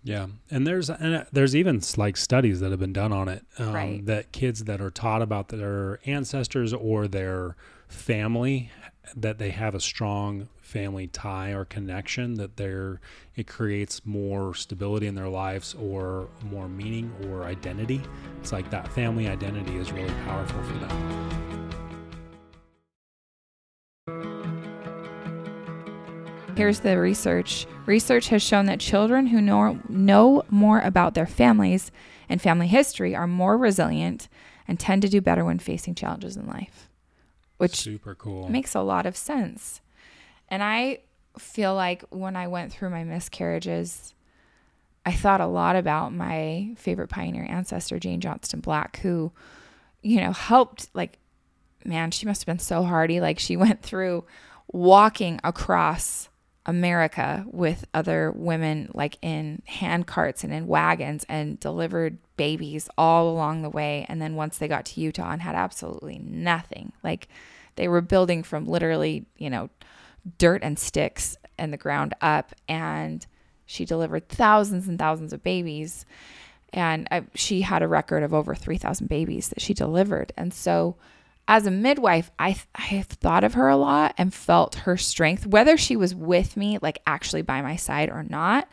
Yeah, 0.01 0.27
and 0.49 0.65
there's 0.65 0.89
and 0.89 1.15
uh, 1.15 1.23
there's 1.33 1.55
even 1.55 1.81
like 1.97 2.15
studies 2.15 2.61
that 2.61 2.71
have 2.71 2.79
been 2.79 2.93
done 2.93 3.11
on 3.11 3.27
it 3.27 3.43
um, 3.57 3.73
Right. 3.73 4.05
that 4.05 4.31
kids 4.31 4.63
that 4.63 4.79
are 4.79 4.89
taught 4.89 5.21
about 5.21 5.49
their 5.49 5.99
ancestors 6.05 6.73
or 6.73 7.07
their 7.07 7.57
family 7.89 8.71
that 9.15 9.37
they 9.37 9.49
have 9.49 9.75
a 9.75 9.79
strong 9.79 10.47
family 10.61 11.07
tie 11.07 11.51
or 11.51 11.65
connection 11.65 12.35
that 12.35 12.57
they're 12.57 13.01
it 13.35 13.47
creates 13.47 14.05
more 14.05 14.53
stability 14.53 15.07
in 15.07 15.15
their 15.15 15.29
lives 15.29 15.75
or 15.79 16.27
more 16.43 16.67
meaning 16.67 17.11
or 17.27 17.43
identity. 17.43 18.01
It's 18.39 18.51
like 18.51 18.69
that 18.69 18.91
family 18.93 19.27
identity 19.27 19.77
is 19.77 19.91
really 19.91 20.13
powerful 20.25 20.61
for 20.63 20.77
them. 20.77 21.49
Here's 26.59 26.81
the 26.81 26.97
research. 26.99 27.65
Research 27.85 28.27
has 28.27 28.43
shown 28.43 28.65
that 28.65 28.81
children 28.81 29.27
who 29.27 29.39
know, 29.39 29.79
know 29.87 30.43
more 30.49 30.81
about 30.81 31.13
their 31.13 31.25
families 31.25 31.89
and 32.27 32.41
family 32.41 32.67
history 32.67 33.15
are 33.15 33.27
more 33.27 33.57
resilient 33.57 34.27
and 34.67 34.77
tend 34.77 35.01
to 35.03 35.07
do 35.07 35.21
better 35.21 35.45
when 35.45 35.57
facing 35.57 35.95
challenges 35.95 36.35
in 36.35 36.45
life, 36.47 36.88
which 37.59 37.75
super 37.75 38.15
cool. 38.15 38.49
makes 38.49 38.73
a 38.73 38.81
lot 38.81 39.05
of 39.05 39.15
sense. 39.15 39.81
And 40.47 40.63
I 40.63 40.99
feel 41.37 41.75
like 41.75 42.03
when 42.09 42.35
I 42.35 42.47
went 42.47 42.71
through 42.71 42.89
my 42.89 43.03
miscarriages, 43.03 44.13
I 45.05 45.11
thought 45.11 45.41
a 45.41 45.45
lot 45.45 45.75
about 45.75 46.13
my 46.13 46.73
favorite 46.77 47.09
pioneer 47.09 47.45
ancestor, 47.47 47.99
Jane 47.99 48.21
Johnston 48.21 48.61
Black, 48.61 48.99
who, 48.99 49.31
you 50.01 50.21
know, 50.21 50.31
helped, 50.31 50.89
like, 50.93 51.17
man, 51.83 52.11
she 52.11 52.25
must 52.25 52.41
have 52.41 52.45
been 52.47 52.59
so 52.59 52.83
hardy. 52.83 53.19
Like, 53.19 53.39
she 53.39 53.57
went 53.57 53.81
through 53.81 54.23
walking 54.71 55.39
across 55.43 56.28
America 56.69 57.43
with 57.47 57.83
other 57.95 58.31
women, 58.35 58.91
like 58.93 59.17
in 59.23 59.63
hand 59.65 60.05
carts 60.05 60.43
and 60.43 60.53
in 60.53 60.67
wagons, 60.67 61.25
and 61.27 61.59
delivered 61.59 62.19
babies 62.37 62.87
all 62.95 63.27
along 63.27 63.63
the 63.63 63.71
way. 63.71 64.05
And 64.07 64.21
then 64.21 64.35
once 64.35 64.59
they 64.59 64.67
got 64.67 64.85
to 64.85 65.01
Utah 65.01 65.31
and 65.31 65.41
had 65.41 65.55
absolutely 65.55 66.19
nothing, 66.19 66.93
like 67.03 67.27
they 67.75 67.87
were 67.87 68.01
building 68.01 68.43
from 68.43 68.67
literally, 68.67 69.25
you 69.35 69.49
know, 69.49 69.71
dirt 70.37 70.61
and 70.61 70.77
sticks 70.77 71.35
and 71.57 71.73
the 71.73 71.77
ground 71.77 72.13
up. 72.21 72.53
And 72.67 73.25
she 73.65 73.83
delivered 73.83 74.29
thousands 74.29 74.87
and 74.87 74.99
thousands 74.99 75.33
of 75.33 75.41
babies. 75.41 76.05
And 76.71 77.07
I, 77.09 77.23
she 77.33 77.61
had 77.61 77.81
a 77.81 77.87
record 77.87 78.21
of 78.21 78.31
over 78.31 78.53
3,000 78.53 79.07
babies 79.07 79.49
that 79.49 79.59
she 79.59 79.73
delivered. 79.73 80.33
And 80.37 80.53
so, 80.53 80.97
as 81.49 81.65
a 81.65 81.71
midwife, 81.71 82.29
I 82.37 82.55
I 82.75 83.01
thought 83.01 83.43
of 83.43 83.55
her 83.55 83.67
a 83.67 83.75
lot 83.75 84.13
and 84.19 84.31
felt 84.31 84.75
her 84.75 84.95
strength, 84.95 85.47
whether 85.47 85.77
she 85.77 85.95
was 85.95 86.13
with 86.13 86.55
me, 86.55 86.77
like 86.79 87.01
actually 87.07 87.41
by 87.41 87.61
my 87.63 87.75
side 87.75 88.09
or 88.09 88.23
not. 88.23 88.69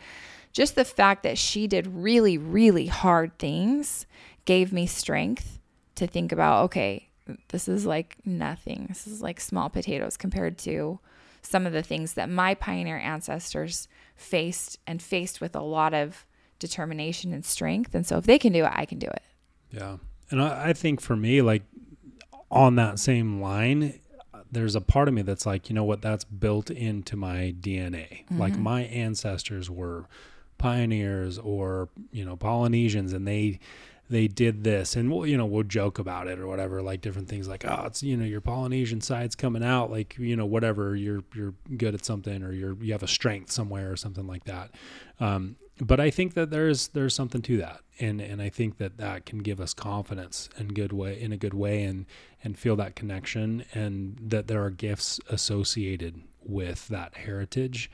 Just 0.53 0.75
the 0.75 0.85
fact 0.85 1.23
that 1.23 1.39
she 1.39 1.67
did 1.67 1.87
really, 1.87 2.37
really 2.37 2.87
hard 2.87 3.39
things 3.39 4.07
gave 4.45 4.73
me 4.75 4.87
strength 4.87 5.59
to 5.97 6.07
think 6.07 6.33
about, 6.33 6.65
okay, 6.65 7.09
this 7.49 7.67
is 7.67 7.87
like 7.87 8.19
nothing. 8.27 8.87
This 8.89 9.07
is 9.07 9.23
like 9.23 9.41
small 9.41 9.71
potatoes 9.71 10.19
compared 10.19 10.59
to 10.59 11.01
some 11.41 11.67
of 11.67 11.73
the 11.73 11.83
things 11.83 12.13
that 12.13 12.29
my 12.29 12.55
pioneer 12.55 12.99
ancestors 12.99 13.89
faced 14.17 14.79
and 14.87 15.01
faced 15.01 15.41
with 15.41 15.57
a 15.57 15.63
lot 15.63 15.95
of 15.95 16.27
determination 16.59 17.33
and 17.33 17.45
strength. 17.45 17.95
And 17.95 18.07
so 18.07 18.19
if 18.19 18.27
they 18.27 18.39
can 18.39 18.53
do 18.53 18.65
it, 18.65 18.73
I 18.75 18.85
can 18.85 18.99
do 18.99 19.07
it. 19.07 19.23
Yeah. 19.71 19.97
And 20.31 20.43
I, 20.43 20.71
I 20.71 20.73
think 20.75 21.01
for 21.01 21.17
me, 21.17 21.41
like 21.41 21.63
on 22.51 22.77
that 22.77 22.99
same 22.99 23.41
line, 23.41 24.01
there's 24.51 24.75
a 24.75 24.81
part 24.81 25.09
of 25.09 25.15
me 25.15 25.23
that's 25.23 25.47
like, 25.47 25.69
you 25.69 25.75
know 25.75 25.85
what, 25.85 26.03
that's 26.03 26.25
built 26.25 26.71
into 26.71 27.17
my 27.17 27.55
DNA. 27.61 28.25
Like 28.39 28.57
my 28.57 28.83
ancestors 28.83 29.71
were 29.71 30.07
pioneers 30.59 31.39
or, 31.39 31.89
you 32.13 32.25
know, 32.25 32.37
Polynesians 32.37 33.13
and 33.13 33.27
they 33.27 33.59
they 34.09 34.29
did 34.29 34.63
this 34.63 34.95
and 34.95 35.11
we'll 35.11 35.27
you 35.27 35.37
know 35.37 35.47
we'll 35.47 35.65
joke 35.65 35.99
about 35.99 36.29
it 36.29 36.39
or 36.39 36.47
whatever 36.47 36.81
like 36.81 37.01
different 37.01 37.29
things 37.29 37.49
like 37.49 37.65
oh 37.65 37.87
it's 37.87 38.05
you 38.05 38.17
know 38.17 38.25
your 38.25 38.41
polynesian 38.41 39.01
side's 39.01 39.35
coming 39.35 39.65
out 39.65 39.91
like 39.91 40.17
you 40.17 40.37
know 40.37 40.47
whatever 40.47 40.95
you're 40.95 41.25
you're 41.35 41.55
good 41.77 41.93
at 41.93 42.05
something 42.05 42.45
or 42.45 42.53
you're 42.53 42.77
you 42.81 42.93
have 42.93 43.03
a 43.03 43.09
strength 43.09 43.51
somewhere 43.51 43.91
or 43.91 43.97
something 43.97 44.27
like 44.27 44.45
that. 44.45 44.71
Um, 45.19 45.57
but 45.81 46.01
i 46.01 46.11
think 46.11 46.35
that 46.35 46.51
there's 46.51 46.89
there's 46.89 47.15
something 47.15 47.43
to 47.43 47.57
that 47.57 47.81
and 48.01 48.21
and 48.21 48.41
i 48.41 48.49
think 48.49 48.79
that 48.79 48.97
that 48.99 49.27
can 49.27 49.39
give 49.39 49.61
us 49.61 49.75
confidence 49.75 50.49
in 50.59 50.69
good 50.69 50.93
way 50.93 51.21
in 51.21 51.33
a 51.33 51.37
good 51.37 51.55
way 51.55 51.83
and 51.83 52.07
and 52.43 52.59
feel 52.59 52.77
that 52.77 52.95
connection 52.95 53.65
and 53.75 54.19
that 54.21 54.47
there 54.47 54.63
are 54.63 54.71
gifts 54.71 55.21
associated 55.29 56.23
with 56.43 56.89
that 56.89 57.15
heritage 57.17 57.91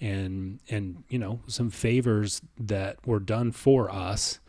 and 0.00 0.58
and 0.68 1.04
you 1.08 1.18
know 1.18 1.40
some 1.46 1.70
favors 1.70 2.42
that 2.58 2.98
were 3.06 3.20
done 3.20 3.52
for 3.52 3.90
us 3.90 4.40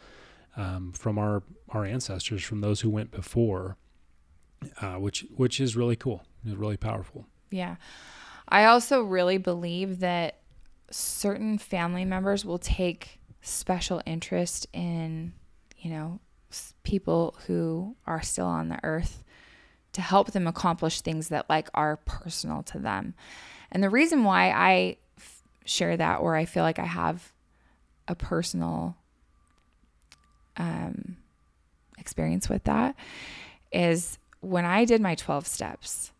um, 0.55 0.91
from 0.93 1.17
our 1.17 1.43
our 1.69 1.85
ancestors, 1.85 2.43
from 2.43 2.61
those 2.61 2.81
who 2.81 2.89
went 2.89 3.11
before, 3.11 3.77
uh, 4.81 4.95
which 4.95 5.25
which 5.35 5.59
is 5.59 5.75
really 5.75 5.95
cool, 5.95 6.23
it's 6.45 6.55
really 6.55 6.77
powerful. 6.77 7.25
Yeah. 7.49 7.75
I 8.47 8.65
also 8.65 9.03
really 9.03 9.37
believe 9.37 9.99
that 9.99 10.39
certain 10.93 11.57
family 11.57 12.05
members 12.05 12.45
will 12.45 12.59
take 12.59 13.19
special 13.41 14.01
interest 14.05 14.67
in, 14.73 15.33
you 15.77 15.89
know, 15.89 16.19
people 16.83 17.35
who 17.47 17.95
are 18.05 18.21
still 18.21 18.45
on 18.45 18.69
the 18.69 18.79
earth 18.83 19.23
to 19.93 20.01
help 20.01 20.31
them 20.31 20.47
accomplish 20.47 21.01
things 21.01 21.29
that 21.29 21.49
like 21.49 21.69
are 21.73 21.97
personal 21.97 22.63
to 22.63 22.79
them. 22.79 23.15
And 23.71 23.83
the 23.83 23.89
reason 23.89 24.23
why 24.23 24.51
I 24.51 24.97
f- 25.17 25.43
share 25.65 25.97
that 25.97 26.19
or 26.19 26.35
I 26.35 26.45
feel 26.45 26.63
like 26.63 26.79
I 26.79 26.85
have 26.85 27.31
a 28.07 28.15
personal 28.15 28.95
um, 30.57 31.17
experience 31.97 32.49
with 32.49 32.63
that 32.65 32.95
is 33.71 34.19
when 34.41 34.65
I 34.65 34.85
did 34.85 35.01
my 35.01 35.15
12 35.15 35.47
steps, 35.47 36.11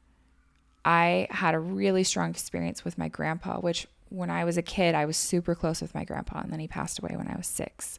I 0.83 1.27
had 1.29 1.53
a 1.53 1.59
really 1.59 2.03
strong 2.03 2.31
experience 2.31 2.83
with 2.83 2.97
my 2.97 3.07
grandpa, 3.07 3.59
which 3.59 3.87
when 4.13 4.29
I 4.29 4.43
was 4.45 4.57
a 4.57 4.61
kid, 4.61 4.93
I 4.93 5.05
was 5.05 5.17
super 5.17 5.55
close 5.55 5.81
with 5.81 5.95
my 5.95 6.03
grandpa, 6.03 6.41
and 6.41 6.53
then 6.53 6.59
he 6.59 6.67
passed 6.67 6.99
away 6.99 7.15
when 7.17 7.27
I 7.27 7.35
was 7.35 7.47
six. 7.47 7.97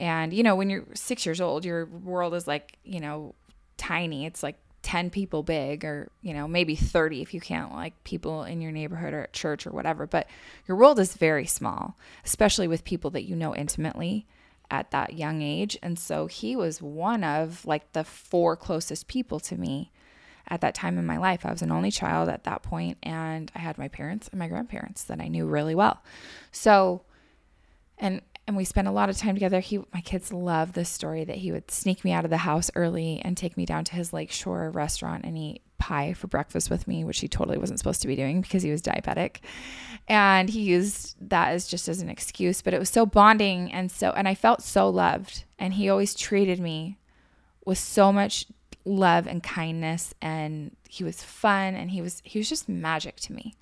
And, 0.00 0.32
you 0.32 0.42
know, 0.42 0.56
when 0.56 0.68
you're 0.68 0.84
six 0.94 1.24
years 1.24 1.40
old, 1.40 1.64
your 1.64 1.86
world 1.86 2.34
is 2.34 2.48
like, 2.48 2.76
you 2.82 2.98
know, 2.98 3.36
tiny. 3.76 4.26
It's 4.26 4.42
like 4.42 4.56
10 4.82 5.10
people 5.10 5.44
big, 5.44 5.84
or, 5.84 6.10
you 6.20 6.34
know, 6.34 6.48
maybe 6.48 6.74
30 6.74 7.22
if 7.22 7.32
you 7.32 7.40
count 7.40 7.72
like 7.74 8.02
people 8.02 8.42
in 8.42 8.60
your 8.60 8.72
neighborhood 8.72 9.14
or 9.14 9.22
at 9.22 9.32
church 9.32 9.64
or 9.64 9.70
whatever. 9.70 10.04
But 10.04 10.26
your 10.66 10.76
world 10.76 10.98
is 10.98 11.14
very 11.14 11.46
small, 11.46 11.96
especially 12.24 12.66
with 12.66 12.82
people 12.82 13.10
that 13.10 13.22
you 13.22 13.36
know 13.36 13.54
intimately 13.54 14.26
at 14.68 14.90
that 14.90 15.14
young 15.14 15.42
age. 15.42 15.78
And 15.80 15.96
so 15.96 16.26
he 16.26 16.56
was 16.56 16.82
one 16.82 17.22
of 17.22 17.64
like 17.64 17.92
the 17.92 18.02
four 18.02 18.56
closest 18.56 19.06
people 19.06 19.38
to 19.38 19.56
me 19.56 19.92
at 20.48 20.60
that 20.60 20.74
time 20.74 20.98
in 20.98 21.06
my 21.06 21.18
life. 21.18 21.44
I 21.46 21.50
was 21.50 21.62
an 21.62 21.72
only 21.72 21.90
child 21.90 22.28
at 22.28 22.44
that 22.44 22.62
point, 22.62 22.98
and 23.02 23.50
I 23.54 23.60
had 23.60 23.78
my 23.78 23.88
parents 23.88 24.28
and 24.28 24.38
my 24.38 24.48
grandparents 24.48 25.04
that 25.04 25.20
I 25.20 25.28
knew 25.28 25.46
really 25.46 25.74
well. 25.74 26.02
So, 26.50 27.02
and 27.98 28.22
and 28.46 28.56
we 28.56 28.64
spent 28.64 28.88
a 28.88 28.92
lot 28.92 29.08
of 29.08 29.16
time 29.16 29.34
together. 29.34 29.60
He, 29.60 29.78
my 29.94 30.00
kids 30.00 30.32
love 30.32 30.72
this 30.72 30.88
story 30.88 31.24
that 31.24 31.36
he 31.36 31.52
would 31.52 31.70
sneak 31.70 32.04
me 32.04 32.12
out 32.12 32.24
of 32.24 32.30
the 32.30 32.38
house 32.38 32.70
early 32.74 33.20
and 33.24 33.36
take 33.36 33.56
me 33.56 33.64
down 33.64 33.84
to 33.84 33.94
his 33.94 34.12
lakeshore 34.12 34.70
restaurant 34.70 35.24
and 35.24 35.38
eat 35.38 35.62
pie 35.78 36.12
for 36.12 36.26
breakfast 36.26 36.68
with 36.68 36.88
me, 36.88 37.04
which 37.04 37.20
he 37.20 37.28
totally 37.28 37.58
wasn't 37.58 37.78
supposed 37.78 38.02
to 38.02 38.08
be 38.08 38.16
doing 38.16 38.40
because 38.40 38.62
he 38.62 38.70
was 38.70 38.82
diabetic. 38.82 39.38
And 40.08 40.50
he 40.50 40.62
used 40.62 41.16
that 41.28 41.48
as 41.48 41.68
just 41.68 41.88
as 41.88 42.00
an 42.00 42.08
excuse, 42.08 42.62
but 42.62 42.74
it 42.74 42.80
was 42.80 42.90
so 42.90 43.06
bonding 43.06 43.72
and 43.72 43.90
so 43.90 44.10
and 44.10 44.26
I 44.26 44.34
felt 44.34 44.62
so 44.62 44.88
loved. 44.88 45.44
And 45.58 45.74
he 45.74 45.88
always 45.88 46.14
treated 46.14 46.58
me 46.58 46.98
with 47.64 47.78
so 47.78 48.12
much 48.12 48.46
love 48.84 49.26
and 49.26 49.42
kindness 49.42 50.14
and 50.20 50.76
he 50.88 51.04
was 51.04 51.22
fun 51.22 51.74
and 51.74 51.90
he 51.90 52.02
was 52.02 52.20
he 52.24 52.38
was 52.38 52.48
just 52.48 52.68
magic 52.68 53.16
to 53.16 53.32
me. 53.32 53.54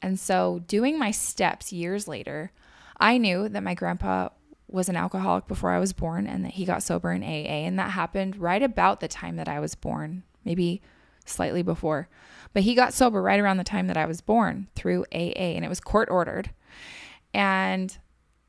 And 0.00 0.18
so 0.18 0.62
doing 0.66 0.98
my 0.98 1.10
steps 1.10 1.72
years 1.72 2.06
later, 2.08 2.52
I 2.98 3.18
knew 3.18 3.48
that 3.48 3.62
my 3.62 3.74
grandpa 3.74 4.28
was 4.68 4.88
an 4.88 4.96
alcoholic 4.96 5.46
before 5.46 5.70
I 5.70 5.78
was 5.78 5.92
born 5.92 6.26
and 6.26 6.44
that 6.44 6.52
he 6.52 6.64
got 6.64 6.82
sober 6.82 7.12
in 7.12 7.22
AA 7.22 7.64
and 7.66 7.78
that 7.78 7.92
happened 7.92 8.36
right 8.36 8.62
about 8.62 9.00
the 9.00 9.08
time 9.08 9.36
that 9.36 9.48
I 9.48 9.60
was 9.60 9.74
born, 9.74 10.22
maybe 10.44 10.82
slightly 11.24 11.62
before. 11.62 12.08
But 12.52 12.62
he 12.62 12.74
got 12.74 12.94
sober 12.94 13.22
right 13.22 13.40
around 13.40 13.56
the 13.56 13.64
time 13.64 13.86
that 13.86 13.96
I 13.96 14.06
was 14.06 14.20
born 14.20 14.68
through 14.74 15.04
AA 15.12 15.56
and 15.56 15.64
it 15.64 15.68
was 15.68 15.80
court 15.80 16.08
ordered. 16.10 16.50
And 17.32 17.96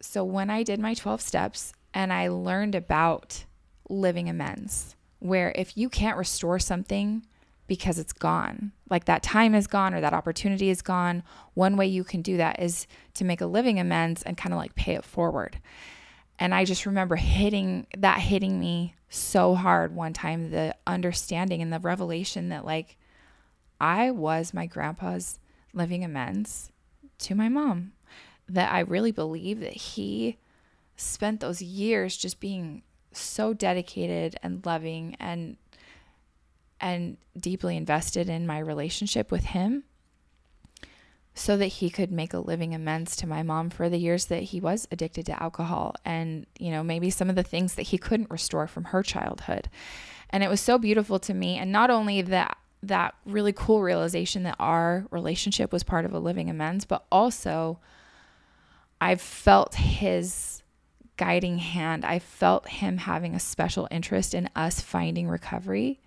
so 0.02 0.24
when 0.24 0.50
I 0.50 0.64
did 0.64 0.80
my 0.80 0.94
12 0.94 1.22
steps 1.22 1.74
and 1.94 2.14
I 2.14 2.28
learned 2.28 2.76
about 2.76 3.46
living 3.90 4.30
amends, 4.30 4.96
where 5.20 5.52
if 5.56 5.78
you 5.78 5.90
can't 5.90 6.18
restore 6.18 6.60
something 6.60 7.26
because 7.68 8.00
it's 8.00 8.14
gone, 8.14 8.72
like 8.90 9.06
that 9.06 9.22
time 9.22 9.54
is 9.54 9.68
gone 9.68 9.94
or 9.94 10.02
that 10.02 10.14
opportunity 10.14 10.70
is 10.70 10.82
gone, 10.82 11.24
one 11.54 11.78
way 11.78 11.86
you 11.86 12.04
can 12.04 12.22
do 12.22 12.38
that 12.38 12.60
is 12.60 12.88
to 13.14 13.24
make 13.24 13.42
a 13.42 13.46
living 13.46 13.80
amends 13.80 14.24
and 14.24 14.38
kind 14.38 14.54
of 14.54 14.58
like 14.58 14.76
pay 14.76 14.96
it 14.96 15.06
forward. 15.06 15.60
And 16.40 16.56
I 16.56 16.66
just 16.66 16.86
remember 16.86 17.18
hitting 17.18 17.86
that 17.98 18.20
hitting 18.20 18.60
me 18.60 18.96
so 19.10 19.56
hard 19.56 19.94
one 19.94 20.14
time 20.14 20.52
the 20.52 20.76
understanding 20.88 21.62
and 21.62 21.74
the 21.74 21.80
revelation 21.80 22.50
that 22.50 22.66
like 22.66 22.98
I 23.82 24.12
was 24.12 24.54
my 24.54 24.66
grandpa's 24.66 25.40
living 25.74 26.04
amends 26.04 26.72
to 27.20 27.36
my 27.36 27.50
mom. 27.50 27.94
That 28.48 28.72
I 28.72 28.80
really 28.80 29.12
believe 29.12 29.60
that 29.60 29.74
he 29.74 30.38
spent 30.96 31.40
those 31.40 31.62
years 31.62 32.18
just 32.18 32.40
being 32.40 32.84
so 33.12 33.54
dedicated 33.54 34.36
and 34.44 34.66
loving 34.66 35.16
and 35.20 35.58
and 36.82 37.18
deeply 37.38 37.76
invested 37.76 38.30
in 38.30 38.48
my 38.48 38.58
relationship 38.60 39.32
with 39.32 39.44
him 39.46 39.84
so 41.34 41.58
that 41.58 41.68
he 41.68 41.90
could 41.90 42.12
make 42.12 42.34
a 42.34 42.40
living 42.40 42.74
amends 42.74 43.16
to 43.18 43.28
my 43.28 43.44
mom 43.44 43.70
for 43.70 43.90
the 43.90 43.98
years 43.98 44.26
that 44.26 44.44
he 44.44 44.60
was 44.60 44.88
addicted 44.92 45.26
to 45.26 45.44
alcohol 45.44 45.96
and 46.06 46.46
you 46.58 46.72
know 46.72 46.84
maybe 46.84 47.10
some 47.10 47.30
of 47.30 47.36
the 47.36 47.44
things 47.44 47.76
that 47.76 47.84
he 47.84 47.98
couldn't 47.98 48.32
restore 48.32 48.68
from 48.68 48.86
her 48.86 49.04
childhood. 49.04 49.70
And 50.32 50.44
it 50.44 50.50
was 50.50 50.62
so 50.62 50.78
beautiful 50.78 51.18
to 51.20 51.34
me. 51.34 51.58
And 51.58 51.72
not 51.72 51.90
only 51.90 52.22
that 52.22 52.58
that 52.84 53.16
really 53.26 53.54
cool 53.54 53.82
realization 53.82 54.44
that 54.44 54.56
our 54.60 55.06
relationship 55.12 55.74
was 55.74 55.84
part 55.84 56.06
of 56.06 56.14
a 56.14 56.20
living 56.20 56.50
amends 56.50 56.86
but 56.86 57.04
also 57.12 57.80
i've 59.02 59.22
felt 59.22 59.76
his 59.76 60.59
guiding 61.20 61.58
hand. 61.58 62.06
I 62.06 62.18
felt 62.20 62.70
him 62.70 62.96
having 62.96 63.36
a 63.36 63.42
special 63.42 63.90
interest 63.92 64.34
in 64.34 64.50
us 64.56 64.80
finding 64.80 65.28
recovery 65.28 66.00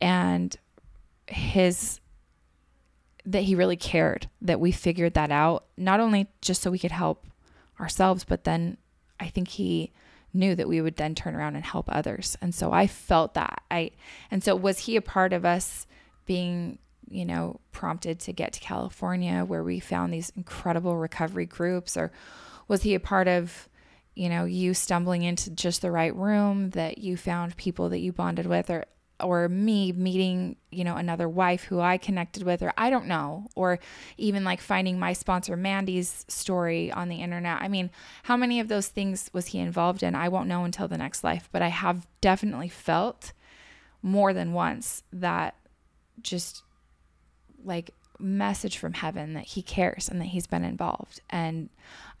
and 0.00 0.56
his 1.26 2.00
that 3.26 3.42
he 3.42 3.54
really 3.54 3.76
cared 3.76 4.26
that 4.40 4.58
we 4.60 4.72
figured 4.72 5.12
that 5.12 5.30
out, 5.30 5.66
not 5.76 6.00
only 6.00 6.26
just 6.40 6.62
so 6.62 6.70
we 6.70 6.78
could 6.78 6.90
help 6.90 7.26
ourselves, 7.78 8.24
but 8.24 8.44
then 8.44 8.78
I 9.20 9.28
think 9.28 9.48
he 9.48 9.92
knew 10.32 10.54
that 10.54 10.68
we 10.68 10.80
would 10.80 10.96
then 10.96 11.14
turn 11.14 11.34
around 11.34 11.54
and 11.54 11.64
help 11.64 11.90
others. 11.92 12.34
And 12.40 12.54
so 12.54 12.72
I 12.72 12.86
felt 12.86 13.34
that. 13.34 13.62
I 13.70 13.90
and 14.30 14.42
so 14.42 14.56
was 14.56 14.78
he 14.78 14.96
a 14.96 15.02
part 15.02 15.34
of 15.34 15.44
us 15.44 15.86
being, 16.24 16.78
you 17.10 17.26
know, 17.26 17.60
prompted 17.72 18.20
to 18.20 18.32
get 18.32 18.54
to 18.54 18.60
California 18.60 19.44
where 19.44 19.62
we 19.62 19.80
found 19.80 20.14
these 20.14 20.32
incredible 20.34 20.96
recovery 20.96 21.44
groups 21.44 21.94
or 21.94 22.10
was 22.68 22.84
he 22.84 22.94
a 22.94 23.00
part 23.00 23.28
of 23.28 23.68
you 24.18 24.28
know, 24.28 24.44
you 24.44 24.74
stumbling 24.74 25.22
into 25.22 25.48
just 25.50 25.80
the 25.80 25.92
right 25.92 26.14
room, 26.14 26.70
that 26.70 26.98
you 26.98 27.16
found 27.16 27.56
people 27.56 27.88
that 27.90 28.00
you 28.00 28.12
bonded 28.12 28.46
with, 28.46 28.68
or 28.68 28.84
or 29.20 29.48
me 29.48 29.90
meeting, 29.92 30.56
you 30.70 30.84
know, 30.84 30.96
another 30.96 31.28
wife 31.28 31.64
who 31.64 31.80
I 31.80 31.98
connected 31.98 32.42
with, 32.44 32.62
or 32.62 32.72
I 32.76 32.90
don't 32.90 33.06
know, 33.06 33.48
or 33.56 33.78
even 34.16 34.44
like 34.44 34.60
finding 34.60 34.98
my 34.98 35.12
sponsor 35.12 35.56
Mandy's 35.56 36.24
story 36.28 36.90
on 36.92 37.08
the 37.08 37.16
internet. 37.16 37.60
I 37.60 37.68
mean, 37.68 37.90
how 38.24 38.36
many 38.36 38.60
of 38.60 38.68
those 38.68 38.88
things 38.88 39.30
was 39.32 39.46
he 39.46 39.58
involved 39.58 40.02
in? 40.02 40.14
I 40.14 40.28
won't 40.28 40.48
know 40.48 40.64
until 40.64 40.88
the 40.88 40.98
next 40.98 41.24
life, 41.24 41.48
but 41.50 41.62
I 41.62 41.68
have 41.68 42.06
definitely 42.20 42.68
felt 42.68 43.32
more 44.02 44.32
than 44.32 44.52
once 44.52 45.02
that 45.12 45.54
just 46.22 46.62
like 47.64 47.92
message 48.18 48.78
from 48.78 48.94
heaven 48.94 49.34
that 49.34 49.44
he 49.44 49.62
cares 49.62 50.08
and 50.08 50.20
that 50.20 50.26
he's 50.26 50.46
been 50.46 50.64
involved. 50.64 51.20
And 51.30 51.68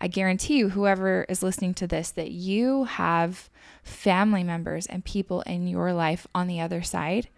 I 0.00 0.08
guarantee 0.08 0.58
you, 0.58 0.70
whoever 0.70 1.24
is 1.28 1.42
listening 1.42 1.74
to 1.74 1.86
this, 1.86 2.10
that 2.12 2.30
you 2.30 2.84
have 2.84 3.50
family 3.82 4.44
members 4.44 4.86
and 4.86 5.04
people 5.04 5.42
in 5.42 5.66
your 5.66 5.92
life 5.92 6.26
on 6.34 6.46
the 6.46 6.60
other 6.60 6.82
side 6.82 7.28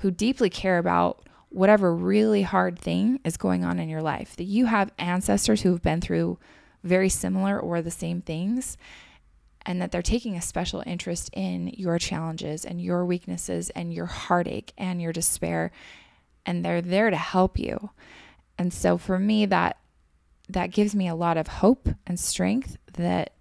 who 0.00 0.10
deeply 0.10 0.50
care 0.50 0.78
about 0.78 1.26
whatever 1.50 1.94
really 1.94 2.42
hard 2.42 2.78
thing 2.78 3.20
is 3.24 3.36
going 3.36 3.64
on 3.64 3.78
in 3.78 3.88
your 3.88 4.02
life, 4.02 4.36
that 4.36 4.44
you 4.44 4.66
have 4.66 4.92
ancestors 4.98 5.62
who 5.62 5.70
have 5.70 5.82
been 5.82 6.00
through 6.00 6.38
very 6.82 7.08
similar 7.08 7.58
or 7.58 7.80
the 7.80 7.90
same 7.90 8.20
things, 8.20 8.76
and 9.64 9.80
that 9.80 9.90
they're 9.90 10.02
taking 10.02 10.36
a 10.36 10.42
special 10.42 10.82
interest 10.86 11.30
in 11.32 11.68
your 11.76 11.98
challenges 11.98 12.64
and 12.64 12.80
your 12.80 13.04
weaknesses 13.04 13.70
and 13.70 13.92
your 13.92 14.06
heartache 14.06 14.72
and 14.78 15.02
your 15.02 15.12
despair 15.12 15.72
and 16.46 16.64
they're 16.64 16.80
there 16.80 17.10
to 17.10 17.16
help 17.16 17.58
you. 17.58 17.90
And 18.56 18.72
so 18.72 18.96
for 18.96 19.18
me 19.18 19.44
that 19.46 19.78
that 20.48 20.70
gives 20.70 20.94
me 20.94 21.08
a 21.08 21.14
lot 21.14 21.36
of 21.36 21.48
hope 21.48 21.88
and 22.06 22.18
strength 22.18 22.78
that 22.94 23.32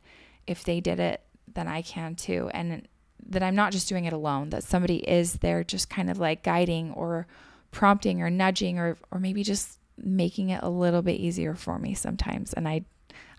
if 0.47 0.63
they 0.63 0.81
did 0.81 0.99
it, 0.99 1.21
then 1.53 1.67
I 1.67 1.81
can 1.81 2.15
too. 2.15 2.49
And 2.53 2.87
that 3.27 3.43
I'm 3.43 3.55
not 3.55 3.71
just 3.71 3.87
doing 3.87 4.05
it 4.05 4.13
alone, 4.13 4.49
that 4.49 4.63
somebody 4.63 4.97
is 4.97 5.33
there 5.35 5.63
just 5.63 5.89
kind 5.89 6.09
of 6.09 6.19
like 6.19 6.43
guiding 6.43 6.91
or 6.93 7.27
prompting 7.71 8.21
or 8.21 8.29
nudging 8.29 8.79
or 8.79 8.97
or 9.11 9.19
maybe 9.19 9.43
just 9.43 9.79
making 9.97 10.49
it 10.49 10.61
a 10.63 10.69
little 10.69 11.01
bit 11.01 11.19
easier 11.19 11.55
for 11.55 11.79
me 11.79 11.93
sometimes. 11.93 12.53
And 12.53 12.67
I 12.67 12.85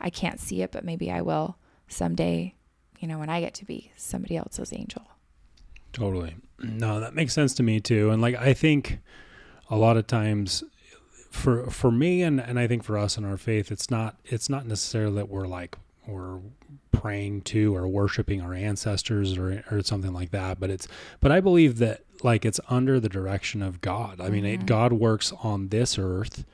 I 0.01 0.11
can't 0.11 0.41
see 0.41 0.63
it, 0.63 0.73
but 0.73 0.85
maybe 0.85 1.11
I 1.11 1.23
will 1.23 1.57
someday, 1.89 2.55
you 3.01 3.09
know, 3.09 3.19
when 3.19 3.31
I 3.31 3.41
get 3.41 3.55
to 3.55 3.65
be 3.65 3.93
somebody 3.97 4.37
else's 4.37 4.73
angel. 4.73 5.03
Totally. 5.93 6.37
No, 6.59 7.01
that 7.01 7.15
makes 7.15 7.33
sense 7.33 7.55
to 7.55 7.63
me 7.63 7.81
too. 7.81 8.11
And 8.11 8.21
like 8.21 8.35
I 8.35 8.53
think 8.53 8.99
a 9.71 9.77
lot 9.77 9.97
of 9.97 10.07
times 10.07 10.63
for 11.31 11.71
for 11.71 11.91
me 11.91 12.23
and 12.23 12.41
and 12.41 12.59
I 12.59 12.67
think 12.67 12.83
for 12.85 12.97
us 12.97 13.19
in 13.19 13.25
our 13.25 13.37
faith 13.37 13.71
it's 13.71 13.91
not 13.91 14.17
it's 14.25 14.49
not 14.49 14.67
necessarily 14.67 15.17
that 15.17 15.29
we're 15.29 15.47
like 15.47 15.77
we're 16.07 16.39
praying 16.93 17.43
to 17.43 17.75
or 17.77 17.87
worshiping 17.87 18.41
our 18.41 18.55
ancestors 18.55 19.37
or 19.37 19.63
or 19.71 19.83
something 19.83 20.13
like 20.13 20.31
that. 20.31 20.59
But 20.61 20.71
it's 20.71 20.89
but 21.21 21.31
I 21.33 21.41
believe 21.41 21.79
that 21.79 22.03
like 22.23 22.45
it's 22.47 22.61
under 22.71 22.99
the 22.99 23.09
direction 23.11 23.61
of 23.63 23.81
God. 23.83 24.21
I 24.21 24.31
mean, 24.31 24.45
Mhm. 24.45 24.55
it, 24.55 24.67
God 24.67 24.93
works 24.95 25.33
on 25.43 25.69
this 25.69 25.99
earth 25.99 26.45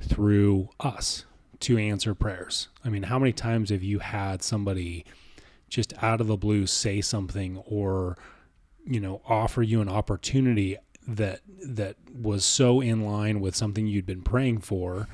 through 0.00 0.70
us 0.80 1.24
to 1.60 1.78
answer 1.78 2.14
prayers. 2.14 2.68
I 2.84 2.88
mean, 2.88 3.04
how 3.04 3.18
many 3.18 3.32
times 3.32 3.70
have 3.70 3.82
you 3.84 4.00
had 4.00 4.42
somebody 4.42 5.04
just 5.68 5.94
out 6.02 6.20
of 6.20 6.26
the 6.26 6.36
blue 6.36 6.66
say 6.66 7.00
something 7.00 7.58
or 7.58 8.16
you 8.86 9.00
know 9.00 9.20
offer 9.26 9.62
you 9.62 9.80
an 9.80 9.88
opportunity 9.88 10.76
that 11.06 11.40
that 11.62 11.96
was 12.14 12.44
so 12.44 12.80
in 12.80 13.04
line 13.04 13.40
with 13.40 13.54
something 13.54 13.86
you'd 13.86 14.06
been 14.06 14.22
praying 14.22 14.60
for 14.60 15.08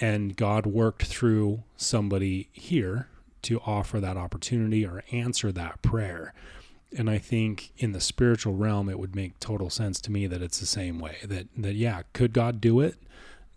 and 0.00 0.36
God 0.36 0.66
worked 0.66 1.04
through 1.04 1.62
somebody 1.76 2.48
here 2.52 3.08
to 3.42 3.60
offer 3.66 4.00
that 4.00 4.16
opportunity 4.16 4.86
or 4.86 5.04
answer 5.12 5.52
that 5.52 5.82
prayer. 5.82 6.32
And 6.96 7.08
I 7.10 7.18
think 7.18 7.72
in 7.78 7.92
the 7.92 8.00
spiritual 8.00 8.54
realm 8.54 8.88
it 8.88 8.98
would 8.98 9.16
make 9.16 9.38
total 9.40 9.70
sense 9.70 10.00
to 10.02 10.12
me 10.12 10.26
that 10.26 10.42
it's 10.42 10.60
the 10.60 10.66
same 10.66 10.98
way. 10.98 11.16
That 11.24 11.48
that 11.56 11.74
yeah, 11.74 12.02
could 12.12 12.32
God 12.32 12.60
do 12.60 12.80
it 12.80 12.96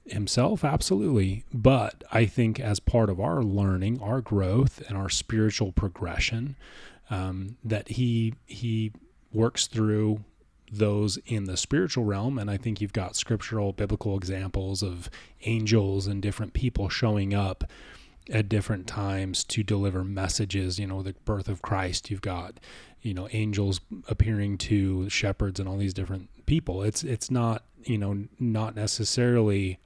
himself? 0.06 0.64
Absolutely. 0.64 1.44
But 1.54 2.04
I 2.12 2.26
think 2.26 2.60
as 2.60 2.80
part 2.80 3.10
of 3.10 3.20
our 3.20 3.44
learning, 3.44 4.02
our 4.02 4.22
growth 4.22 4.82
and 4.88 4.98
our 4.98 5.10
spiritual 5.10 5.72
progression, 5.72 6.56
um, 7.10 7.58
that 7.64 7.90
he 7.90 8.36
he 8.46 8.94
works 9.34 9.68
through 9.68 10.24
those 10.72 11.18
in 11.26 11.46
the 11.46 11.58
spiritual 11.58 12.04
realm. 12.04 12.38
And 12.38 12.50
i 12.50 12.58
think 12.58 12.82
you've 12.82 12.94
got 12.94 13.16
scriptural 13.16 13.74
biblical 13.74 14.18
examples 14.18 14.82
of 14.84 15.10
angels 15.46 16.08
and 16.08 16.22
different 16.22 16.54
people 16.54 16.90
showing 16.90 17.34
up 17.34 17.64
at 18.32 18.50
different 18.50 18.88
times 18.88 19.44
to 19.44 19.64
deliver 19.64 20.04
messages. 20.04 20.80
You 20.80 20.88
know 20.88 21.02
the 21.02 21.14
birth 21.26 21.48
of 21.48 21.62
christ 21.62 22.10
you've 22.10 22.22
got 22.22 22.60
you 23.02 23.14
know 23.14 23.28
angels 23.32 23.82
appearing 24.08 24.58
to 24.58 25.10
shepherds 25.10 25.60
and 25.60 25.70
all 25.70 25.78
these 25.78 25.94
different 25.94 26.30
people. 26.46 26.82
It's 26.84 27.04
it's 27.04 27.30
not 27.30 27.64
you 27.84 27.98
know 27.98 28.26
not 28.40 28.76
necessarily 28.76 29.80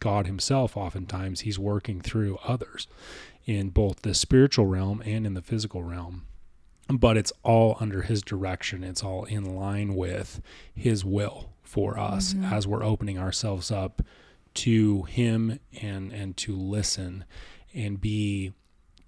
god 0.00 0.26
himself 0.26 0.76
oftentimes. 0.76 1.40
He's 1.40 1.58
working 1.58 2.00
through 2.00 2.38
others 2.44 2.88
in 3.46 3.68
both 3.70 4.02
the 4.02 4.14
spiritual 4.14 4.66
realm 4.66 5.02
and 5.04 5.26
in 5.26 5.34
the 5.34 5.42
physical 5.42 5.82
realm 5.82 6.24
but 6.88 7.16
it's 7.16 7.32
all 7.42 7.76
under 7.80 8.02
his 8.02 8.22
direction. 8.22 8.84
It's 8.84 9.02
all 9.02 9.24
in 9.24 9.56
line 9.56 9.94
with 9.94 10.40
his 10.74 11.04
will 11.04 11.50
for 11.62 11.98
us 11.98 12.34
Mhm. 12.34 12.52
as 12.52 12.66
we're 12.66 12.84
opening 12.84 13.18
ourselves 13.18 13.70
up 13.70 14.02
to 14.54 15.02
him 15.04 15.58
and 15.82 16.12
and 16.12 16.36
to 16.36 16.54
listen 16.54 17.24
and 17.74 18.00
be 18.00 18.52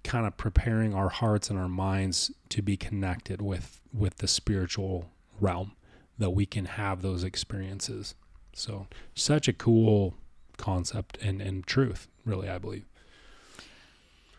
kind 0.03 0.25
of 0.27 0.35
preparing 0.37 0.93
our 0.93 1.09
hearts 1.09 1.49
and 1.49 1.57
our 1.59 1.69
minds 1.69 2.31
to 2.49 2.61
be 2.61 2.75
connected 2.75 3.41
with 3.41 3.81
with 3.93 4.17
the 4.17 4.27
spiritual 4.27 5.09
realm 5.39 5.73
that 6.17 6.31
we 6.31 6.45
can 6.45 6.65
have 6.65 7.01
those 7.01 7.23
experiences. 7.23 8.15
So 8.53 8.87
such 9.13 9.47
a 9.47 9.53
cool 9.53 10.15
concept 10.57 11.17
and 11.21 11.41
and 11.41 11.65
truth, 11.65 12.07
really 12.25 12.49
I 12.49 12.57
believe. 12.57 12.85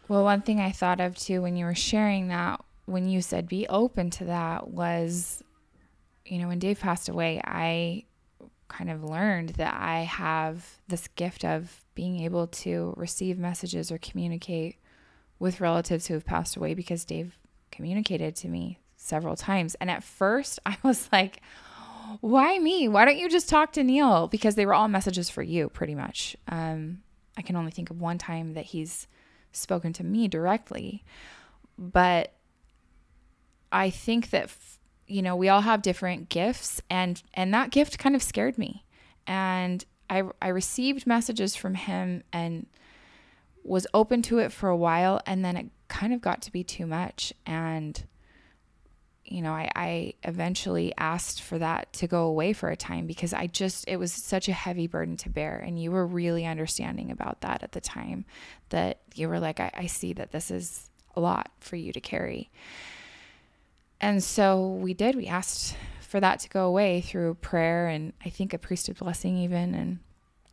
Well, 0.08 0.24
one 0.24 0.42
thing 0.42 0.58
I 0.60 0.72
thought 0.72 1.00
of 1.00 1.16
too 1.16 1.40
when 1.42 1.56
you 1.56 1.64
were 1.64 1.74
sharing 1.74 2.28
that, 2.28 2.60
when 2.88 3.06
you 3.06 3.20
said 3.20 3.46
be 3.48 3.66
open 3.68 4.08
to 4.10 4.24
that, 4.24 4.68
was, 4.68 5.42
you 6.24 6.38
know, 6.38 6.48
when 6.48 6.58
Dave 6.58 6.80
passed 6.80 7.08
away, 7.08 7.40
I 7.44 8.04
kind 8.68 8.90
of 8.90 9.04
learned 9.04 9.50
that 9.50 9.74
I 9.74 10.00
have 10.00 10.78
this 10.88 11.08
gift 11.08 11.44
of 11.44 11.84
being 11.94 12.20
able 12.20 12.46
to 12.46 12.94
receive 12.96 13.38
messages 13.38 13.92
or 13.92 13.98
communicate 13.98 14.76
with 15.38 15.60
relatives 15.60 16.06
who 16.06 16.14
have 16.14 16.24
passed 16.24 16.56
away 16.56 16.74
because 16.74 17.04
Dave 17.04 17.38
communicated 17.70 18.34
to 18.36 18.48
me 18.48 18.78
several 18.96 19.36
times. 19.36 19.74
And 19.76 19.90
at 19.90 20.02
first, 20.02 20.58
I 20.66 20.76
was 20.82 21.10
like, 21.12 21.42
why 22.22 22.58
me? 22.58 22.88
Why 22.88 23.04
don't 23.04 23.18
you 23.18 23.28
just 23.28 23.50
talk 23.50 23.72
to 23.72 23.84
Neil? 23.84 24.28
Because 24.28 24.54
they 24.54 24.64
were 24.64 24.74
all 24.74 24.88
messages 24.88 25.28
for 25.28 25.42
you, 25.42 25.68
pretty 25.68 25.94
much. 25.94 26.36
Um, 26.48 27.02
I 27.36 27.42
can 27.42 27.54
only 27.54 27.70
think 27.70 27.90
of 27.90 28.00
one 28.00 28.16
time 28.16 28.54
that 28.54 28.64
he's 28.66 29.06
spoken 29.52 29.92
to 29.94 30.04
me 30.04 30.26
directly. 30.26 31.04
But 31.78 32.32
I 33.70 33.90
think 33.90 34.30
that 34.30 34.50
you 35.06 35.22
know, 35.22 35.36
we 35.36 35.48
all 35.48 35.62
have 35.62 35.82
different 35.82 36.28
gifts 36.28 36.82
and 36.90 37.22
and 37.34 37.52
that 37.54 37.70
gift 37.70 37.98
kind 37.98 38.14
of 38.14 38.22
scared 38.22 38.58
me. 38.58 38.84
And 39.26 39.84
I 40.10 40.24
I 40.40 40.48
received 40.48 41.06
messages 41.06 41.56
from 41.56 41.74
him 41.74 42.22
and 42.32 42.66
was 43.64 43.86
open 43.92 44.22
to 44.22 44.38
it 44.38 44.52
for 44.52 44.68
a 44.68 44.76
while 44.76 45.20
and 45.26 45.44
then 45.44 45.56
it 45.56 45.66
kind 45.88 46.12
of 46.12 46.20
got 46.20 46.42
to 46.42 46.52
be 46.52 46.62
too 46.62 46.86
much 46.86 47.32
and 47.44 48.04
you 49.30 49.42
know, 49.42 49.52
I, 49.52 49.70
I 49.76 50.14
eventually 50.22 50.94
asked 50.96 51.42
for 51.42 51.58
that 51.58 51.92
to 51.94 52.06
go 52.06 52.24
away 52.24 52.54
for 52.54 52.70
a 52.70 52.76
time 52.76 53.06
because 53.06 53.34
I 53.34 53.46
just, 53.46 53.86
it 53.86 53.98
was 53.98 54.10
such 54.10 54.48
a 54.48 54.52
heavy 54.52 54.86
burden 54.86 55.18
to 55.18 55.28
bear. 55.28 55.58
And 55.58 55.80
you 55.80 55.90
were 55.90 56.06
really 56.06 56.46
understanding 56.46 57.10
about 57.10 57.42
that 57.42 57.62
at 57.62 57.72
the 57.72 57.80
time 57.80 58.24
that 58.70 59.00
you 59.14 59.28
were 59.28 59.38
like, 59.38 59.60
I, 59.60 59.70
I 59.74 59.86
see 59.86 60.14
that 60.14 60.32
this 60.32 60.50
is 60.50 60.88
a 61.14 61.20
lot 61.20 61.50
for 61.60 61.76
you 61.76 61.92
to 61.92 62.00
carry. 62.00 62.50
And 64.00 64.22
so 64.22 64.68
we 64.68 64.94
did, 64.94 65.16
we 65.16 65.26
asked 65.26 65.76
for 66.00 66.20
that 66.20 66.40
to 66.40 66.48
go 66.48 66.66
away 66.66 67.00
through 67.00 67.34
prayer 67.34 67.88
and 67.88 68.12
I 68.24 68.30
think 68.30 68.54
a 68.54 68.58
priesthood 68.58 68.98
blessing, 68.98 69.36
even, 69.38 69.74
and 69.74 69.98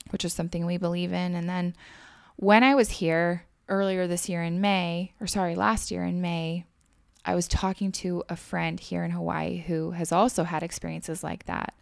which 0.10 0.25
is 0.25 0.34
something 0.34 0.65
we 0.65 0.77
believe 0.77 1.13
in. 1.13 1.36
And 1.36 1.47
then 1.47 1.75
when 2.36 2.63
I 2.63 2.75
was 2.75 2.89
here 2.89 3.45
earlier 3.69 4.08
this 4.08 4.27
year 4.27 4.43
in 4.43 4.62
May, 4.62 5.13
or 5.21 5.27
sorry, 5.27 5.55
last 5.55 5.91
year 5.91 6.03
in 6.03 6.21
May, 6.21 6.65
I 7.23 7.36
was 7.36 7.47
talking 7.47 7.91
to 7.93 8.23
a 8.29 8.36
friend 8.36 8.79
here 8.79 9.03
in 9.03 9.12
Hawaii 9.12 9.58
who 9.58 9.91
has 9.91 10.12
also 10.12 10.43
had 10.43 10.62
experiences 10.62 11.23
like 11.23 11.45
that. 11.45 11.73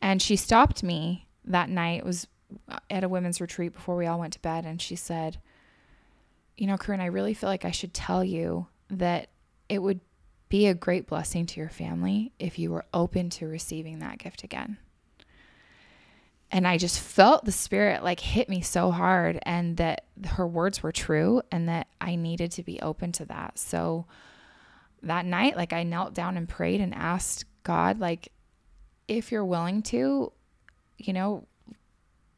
And 0.00 0.22
she 0.22 0.36
stopped 0.36 0.82
me 0.82 1.26
that 1.44 1.68
night. 1.68 1.98
It 1.98 2.06
was 2.06 2.26
at 2.88 3.04
a 3.04 3.08
women's 3.08 3.40
retreat 3.40 3.74
before 3.74 3.96
we 3.96 4.06
all 4.06 4.18
went 4.18 4.32
to 4.34 4.40
bed. 4.40 4.64
And 4.64 4.80
she 4.80 4.96
said, 4.96 5.38
You 6.56 6.66
know, 6.66 6.78
Corinne, 6.78 7.00
I 7.00 7.06
really 7.06 7.34
feel 7.34 7.50
like 7.50 7.64
I 7.64 7.70
should 7.70 7.92
tell 7.92 8.24
you 8.24 8.68
that 8.88 9.28
it 9.68 9.82
would 9.82 10.00
be 10.48 10.66
a 10.66 10.74
great 10.74 11.06
blessing 11.06 11.46
to 11.46 11.60
your 11.60 11.68
family 11.68 12.32
if 12.38 12.58
you 12.58 12.70
were 12.70 12.84
open 12.94 13.30
to 13.30 13.46
receiving 13.46 13.98
that 13.98 14.18
gift 14.18 14.44
again. 14.44 14.78
And 16.50 16.66
I 16.66 16.78
just 16.78 17.00
felt 17.00 17.44
the 17.44 17.52
spirit 17.52 18.04
like 18.04 18.20
hit 18.20 18.48
me 18.48 18.60
so 18.60 18.92
hard, 18.92 19.40
and 19.42 19.76
that 19.78 20.04
her 20.24 20.46
words 20.46 20.82
were 20.82 20.92
true, 20.92 21.42
and 21.50 21.68
that 21.68 21.88
I 22.00 22.14
needed 22.14 22.52
to 22.52 22.62
be 22.62 22.80
open 22.80 23.10
to 23.12 23.24
that. 23.24 23.58
So, 23.58 24.06
that 25.02 25.24
night 25.24 25.56
like 25.56 25.72
i 25.72 25.82
knelt 25.82 26.14
down 26.14 26.36
and 26.36 26.48
prayed 26.48 26.80
and 26.80 26.94
asked 26.94 27.44
god 27.62 27.98
like 27.98 28.32
if 29.08 29.30
you're 29.30 29.44
willing 29.44 29.82
to 29.82 30.32
you 30.98 31.12
know 31.12 31.46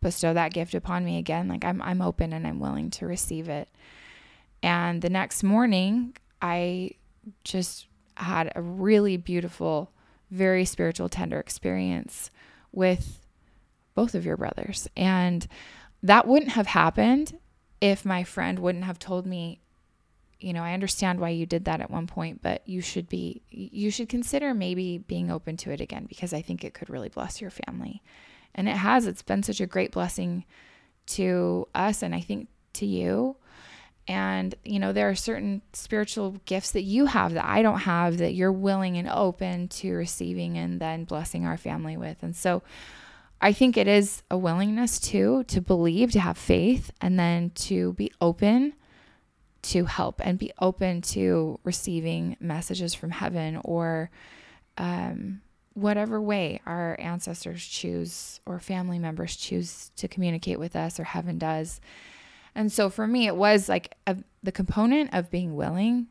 bestow 0.01 0.33
that 0.33 0.53
gift 0.53 0.75
upon 0.75 1.05
me 1.05 1.18
again 1.18 1.49
like 1.49 1.64
i'm 1.64 1.81
i'm 1.83 2.03
open 2.03 2.33
and 2.33 2.47
i'm 2.47 2.61
willing 2.61 2.90
to 2.90 3.07
receive 3.07 3.49
it 3.49 3.68
and 4.62 5.03
the 5.03 5.11
next 5.11 5.42
morning 5.42 6.14
i 6.42 6.90
just 7.44 7.87
had 8.19 8.53
a 8.55 8.63
really 8.63 9.17
beautiful 9.17 9.93
very 10.31 10.65
spiritual 10.65 11.09
tender 11.09 11.41
experience 11.41 12.31
with 12.71 13.21
both 13.95 14.15
of 14.15 14.27
your 14.27 14.37
brothers 14.37 14.87
and 14.97 15.49
that 16.03 16.27
wouldn't 16.27 16.53
have 16.53 16.67
happened 16.67 17.39
if 17.81 18.05
my 18.05 18.23
friend 18.23 18.59
wouldn't 18.59 18.85
have 18.85 18.99
told 18.99 19.27
me 19.27 19.61
you 20.41 20.53
know, 20.53 20.63
I 20.63 20.73
understand 20.73 21.19
why 21.19 21.31
you 21.31 21.47
did 21.47 21.65
that 21.65 21.81
at 21.81 21.91
one 21.91 22.07
point, 22.07 22.43
but 22.43 22.63
you 22.67 22.81
should 22.81 23.09
be, 23.09 23.43
you 23.51 23.91
should 23.91 24.09
consider 24.09 24.55
maybe 24.55 24.99
being 24.99 25.31
open 25.31 25.57
to 25.59 25.73
it 25.73 25.81
again 25.81 26.07
because 26.09 26.33
I 26.33 26.43
think 26.43 26.63
it 26.63 26.75
could 26.75 26.91
really 26.91 27.09
bless 27.09 27.41
your 27.41 27.51
family. 27.51 28.03
And 28.55 28.69
it 28.69 28.77
has, 28.77 29.07
it's 29.07 29.23
been 29.23 29.43
such 29.43 29.61
a 29.61 29.67
great 29.67 29.91
blessing 29.91 30.45
to 31.07 31.67
us 31.75 32.03
and 32.03 32.15
I 32.15 32.21
think 32.21 32.49
to 32.75 32.87
you. 32.87 33.37
And, 34.09 34.55
you 34.64 34.79
know, 34.79 34.92
there 34.94 35.11
are 35.11 35.14
certain 35.14 35.61
spiritual 35.75 36.37
gifts 36.47 36.71
that 36.71 36.83
you 36.83 37.07
have 37.07 37.35
that 37.35 37.44
I 37.44 37.61
don't 37.61 37.81
have 37.81 38.18
that 38.18 38.35
you're 38.35 38.51
willing 38.51 38.97
and 38.97 39.09
open 39.09 39.68
to 39.68 39.92
receiving 39.92 40.57
and 40.57 40.81
then 40.81 41.05
blessing 41.05 41.44
our 41.44 41.59
family 41.59 41.99
with. 41.99 42.16
And 42.23 42.35
so 42.35 42.62
I 43.40 43.53
think 43.53 43.77
it 43.77 43.87
is 43.87 44.23
a 44.31 44.38
willingness 44.38 44.99
too 44.99 45.44
to 45.44 45.61
believe, 45.61 46.11
to 46.12 46.21
have 46.21 46.38
faith, 46.38 46.90
and 47.03 47.18
then 47.18 47.51
to 47.51 47.92
be 47.92 48.11
open 48.21 48.73
to 49.61 49.85
help 49.85 50.21
and 50.25 50.38
be 50.38 50.53
open 50.61 51.03
to 51.03 51.61
receiving 51.64 52.37
messages 52.40 52.94
from 52.94 53.11
heaven 53.11 53.61
or 53.62 54.11
um, 54.79 55.42
whatever 55.75 56.21
way 56.21 56.61
our 56.64 56.97
ancestors 56.99 57.64
choose 57.64 58.40
or 58.47 58.59
family 58.59 58.99
members 58.99 59.37
choose 59.37 59.90
to 59.97 60.09
communicate 60.09 60.59
with 60.59 60.75
us 60.75 60.99
or 60.99 61.05
heaven 61.05 61.38
does. 61.38 61.81
And 62.55 62.73
so 62.73 62.91
for 62.91 63.07
me, 63.07 63.27
it 63.27 63.37
was 63.37 63.69
like 63.69 63.95
a, 64.07 64.17
the 64.43 64.53
component 64.53 65.15
of 65.15 65.31
being 65.31 65.55
willing 65.57 66.09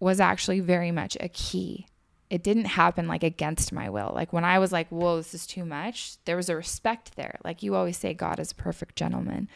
was 0.00 0.20
actually 0.20 0.60
very 0.60 0.90
much 0.90 1.16
a 1.20 1.28
key. 1.28 1.86
It 2.28 2.42
didn't 2.42 2.66
happen 2.66 3.06
like 3.06 3.22
against 3.22 3.72
my 3.72 3.88
will. 3.88 4.12
Like 4.14 4.32
when 4.32 4.44
I 4.44 4.58
was 4.58 4.72
like, 4.72 4.88
whoa, 4.88 5.16
this 5.16 5.32
is 5.32 5.46
too 5.46 5.64
much, 5.64 6.16
there 6.24 6.36
was 6.36 6.48
a 6.48 6.56
respect 6.56 7.16
there. 7.16 7.38
Like 7.44 7.62
you 7.62 7.74
always 7.74 7.96
say, 7.96 8.14
God 8.14 8.40
is 8.40 8.52
a 8.52 8.56
perfect 8.56 8.96
gentleman. 8.96 9.48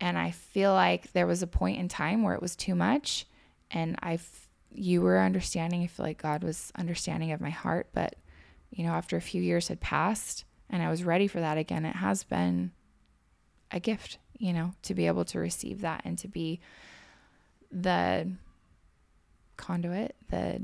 And 0.00 0.18
I 0.18 0.30
feel 0.32 0.72
like 0.72 1.12
there 1.12 1.26
was 1.26 1.42
a 1.42 1.46
point 1.46 1.78
in 1.78 1.88
time 1.88 2.22
where 2.22 2.34
it 2.34 2.42
was 2.42 2.56
too 2.56 2.74
much. 2.74 3.26
and 3.70 3.96
I've 4.02 4.48
you 4.72 5.02
were 5.02 5.18
understanding. 5.18 5.82
I 5.82 5.88
feel 5.88 6.06
like 6.06 6.22
God 6.22 6.44
was 6.44 6.72
understanding 6.76 7.32
of 7.32 7.40
my 7.40 7.50
heart, 7.50 7.88
but 7.92 8.14
you 8.70 8.84
know, 8.84 8.92
after 8.92 9.16
a 9.16 9.20
few 9.20 9.42
years 9.42 9.68
had 9.68 9.80
passed 9.80 10.44
and 10.68 10.82
I 10.82 10.88
was 10.90 11.02
ready 11.02 11.26
for 11.26 11.40
that 11.40 11.58
again, 11.58 11.84
it 11.84 11.96
has 11.96 12.22
been 12.22 12.70
a 13.72 13.80
gift, 13.80 14.18
you 14.40 14.52
know, 14.52 14.72
to 14.82 14.94
be 14.94 15.06
able 15.06 15.24
to 15.26 15.38
receive 15.38 15.82
that 15.82 16.00
and 16.04 16.18
to 16.18 16.26
be 16.26 16.58
the 17.70 18.32
conduit, 19.56 20.16
the 20.30 20.62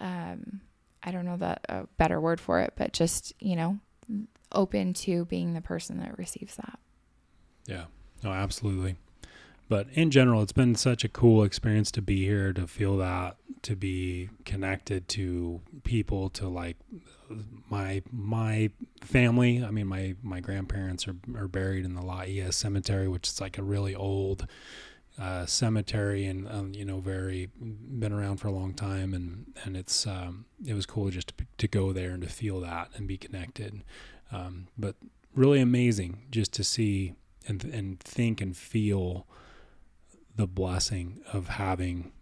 um 0.00 0.60
I 1.02 1.10
don't 1.10 1.26
know 1.26 1.36
the 1.36 1.58
a 1.68 1.86
better 1.98 2.20
word 2.20 2.40
for 2.40 2.60
it, 2.60 2.72
but 2.76 2.92
just, 2.92 3.34
you 3.40 3.56
know, 3.56 3.78
open 4.52 4.94
to 4.94 5.24
being 5.26 5.52
the 5.52 5.60
person 5.60 5.98
that 5.98 6.16
receives 6.16 6.56
that. 6.56 6.78
Yeah. 7.66 7.84
No, 8.22 8.32
absolutely. 8.32 8.96
But 9.68 9.88
in 9.92 10.10
general, 10.10 10.42
it's 10.42 10.52
been 10.52 10.74
such 10.74 11.04
a 11.04 11.08
cool 11.08 11.42
experience 11.42 11.90
to 11.92 12.02
be 12.02 12.24
here, 12.24 12.52
to 12.52 12.66
feel 12.66 12.96
that, 12.98 13.36
to 13.62 13.76
be 13.76 14.30
connected 14.44 15.08
to 15.08 15.60
people, 15.84 16.30
to 16.30 16.48
like 16.48 16.76
my 17.68 18.02
my 18.10 18.70
family. 19.02 19.64
I 19.64 19.70
mean, 19.70 19.86
my 19.86 20.14
my 20.22 20.40
grandparents 20.40 21.06
are 21.06 21.16
are 21.36 21.48
buried 21.48 21.84
in 21.84 21.94
the 21.94 22.02
Laie 22.02 22.50
Cemetery, 22.50 23.08
which 23.08 23.28
is 23.28 23.40
like 23.40 23.58
a 23.58 23.62
really 23.62 23.94
old 23.94 24.46
uh, 25.18 25.44
cemetery, 25.46 26.24
and 26.26 26.48
um, 26.48 26.72
you 26.74 26.84
know, 26.84 27.00
very 27.00 27.50
been 27.58 28.12
around 28.12 28.38
for 28.38 28.48
a 28.48 28.52
long 28.52 28.74
time, 28.74 29.12
and 29.12 29.46
and 29.64 29.76
it's 29.76 30.06
um, 30.06 30.46
it 30.64 30.74
was 30.74 30.86
cool 30.86 31.10
just 31.10 31.28
to 31.28 31.46
to 31.58 31.68
go 31.68 31.92
there 31.92 32.10
and 32.10 32.22
to 32.22 32.28
feel 32.28 32.60
that 32.60 32.88
and 32.96 33.06
be 33.06 33.18
connected. 33.18 33.82
Um, 34.32 34.68
but 34.78 34.96
really 35.34 35.60
amazing 35.60 36.26
just 36.30 36.52
to 36.54 36.64
see 36.64 37.14
and 37.46 37.64
and 37.64 38.00
think 38.00 38.40
and 38.40 38.56
feel 38.56 39.26
the 40.36 40.46
blessing 40.46 41.20
of 41.32 41.48
having 41.48 42.12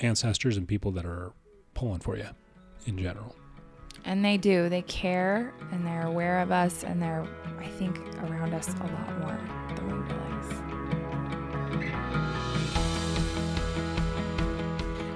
ancestors 0.00 0.56
and 0.56 0.66
people 0.66 0.90
that 0.92 1.04
are 1.04 1.32
pulling 1.74 2.00
for 2.00 2.16
you 2.16 2.28
in 2.86 2.98
general. 2.98 3.34
And 4.04 4.24
they 4.24 4.36
do. 4.36 4.68
They 4.68 4.82
care 4.82 5.54
and 5.72 5.86
they're 5.86 6.06
aware 6.06 6.40
of 6.40 6.50
us 6.52 6.84
and 6.84 7.00
they're, 7.00 7.26
I 7.58 7.66
think, 7.66 7.98
around 8.24 8.52
us 8.54 8.68
a 8.68 8.82
lot 8.82 9.18
more 9.20 9.38
than 9.74 9.86
we 9.86 9.94
realize. 9.94 10.24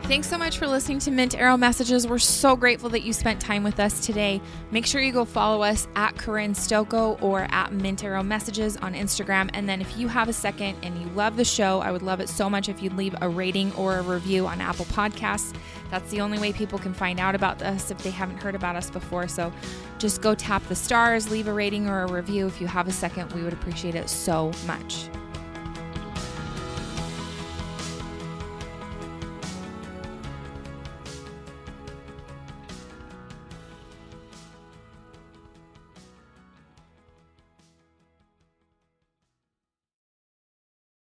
Thanks 0.09 0.27
so 0.27 0.39
much 0.39 0.57
for 0.57 0.67
listening 0.67 1.01
to 1.01 1.11
Mint 1.11 1.39
Arrow 1.39 1.59
Messages. 1.59 2.07
We're 2.07 2.19
so 2.19 2.57
grateful 2.57 2.89
that 2.89 3.03
you 3.03 3.13
spent 3.13 3.43
time 3.43 3.63
with 3.63 3.79
us 3.79 4.07
today. 4.07 4.41
Make 4.71 4.87
sure 4.87 5.03
you 5.03 5.13
go 5.13 5.27
follow 5.27 5.63
us 5.63 5.87
at 5.97 6.17
Corinne 6.17 6.55
Stoddard 6.55 7.19
or 7.21 7.47
at 7.51 7.75
Mint 7.75 8.03
Arrow 8.03 8.23
Messages 8.23 8.79
on 8.79 8.95
Instagram. 8.95 9.51
And 9.53 9.69
then 9.69 9.83
if 9.83 9.99
you 9.99 10.09
have 10.09 10.31
a 10.31 10.33
second 10.33 10.79
and 10.83 10.99
you 10.99 11.07
love 11.09 11.37
the 11.37 11.45
show, 11.45 11.81
I 11.81 11.93
would 11.93 12.01
love 12.01 12.21
it 12.21 12.31
so 12.31 12.49
much 12.49 12.71
if 12.71 12.83
you'd 12.83 12.95
leave 12.95 13.15
a 13.21 13.29
rating 13.29 13.71
or 13.75 13.99
a 13.99 14.03
review 14.03 14.47
on 14.47 14.63
Apple 14.63 14.87
Podcasts. 14.87 15.55
That's 15.91 16.11
the 16.11 16.23
only 16.23 16.39
way 16.39 16.55
people 16.55 16.79
can 16.79 16.95
find 16.95 17.21
out 17.21 17.35
about 17.35 17.61
us 17.61 17.91
if 17.91 17.99
they 17.99 18.11
haven't 18.11 18.39
heard 18.39 18.55
about 18.55 18.77
us 18.77 18.89
before. 18.89 19.29
So 19.29 19.53
just 19.99 20.23
go 20.23 20.35
tap 20.35 20.67
the 20.69 20.75
stars, 20.75 21.31
leave 21.31 21.49
a 21.49 21.53
rating 21.53 21.87
or 21.87 22.05
a 22.05 22.11
review 22.11 22.47
if 22.47 22.63
you 22.63 22.67
have 22.67 22.89
a 22.89 22.93
second. 22.93 23.31
We 23.35 23.43
would 23.43 23.53
appreciate 23.53 23.95
it 23.95 24.09
so 24.09 24.53
much. 24.67 25.11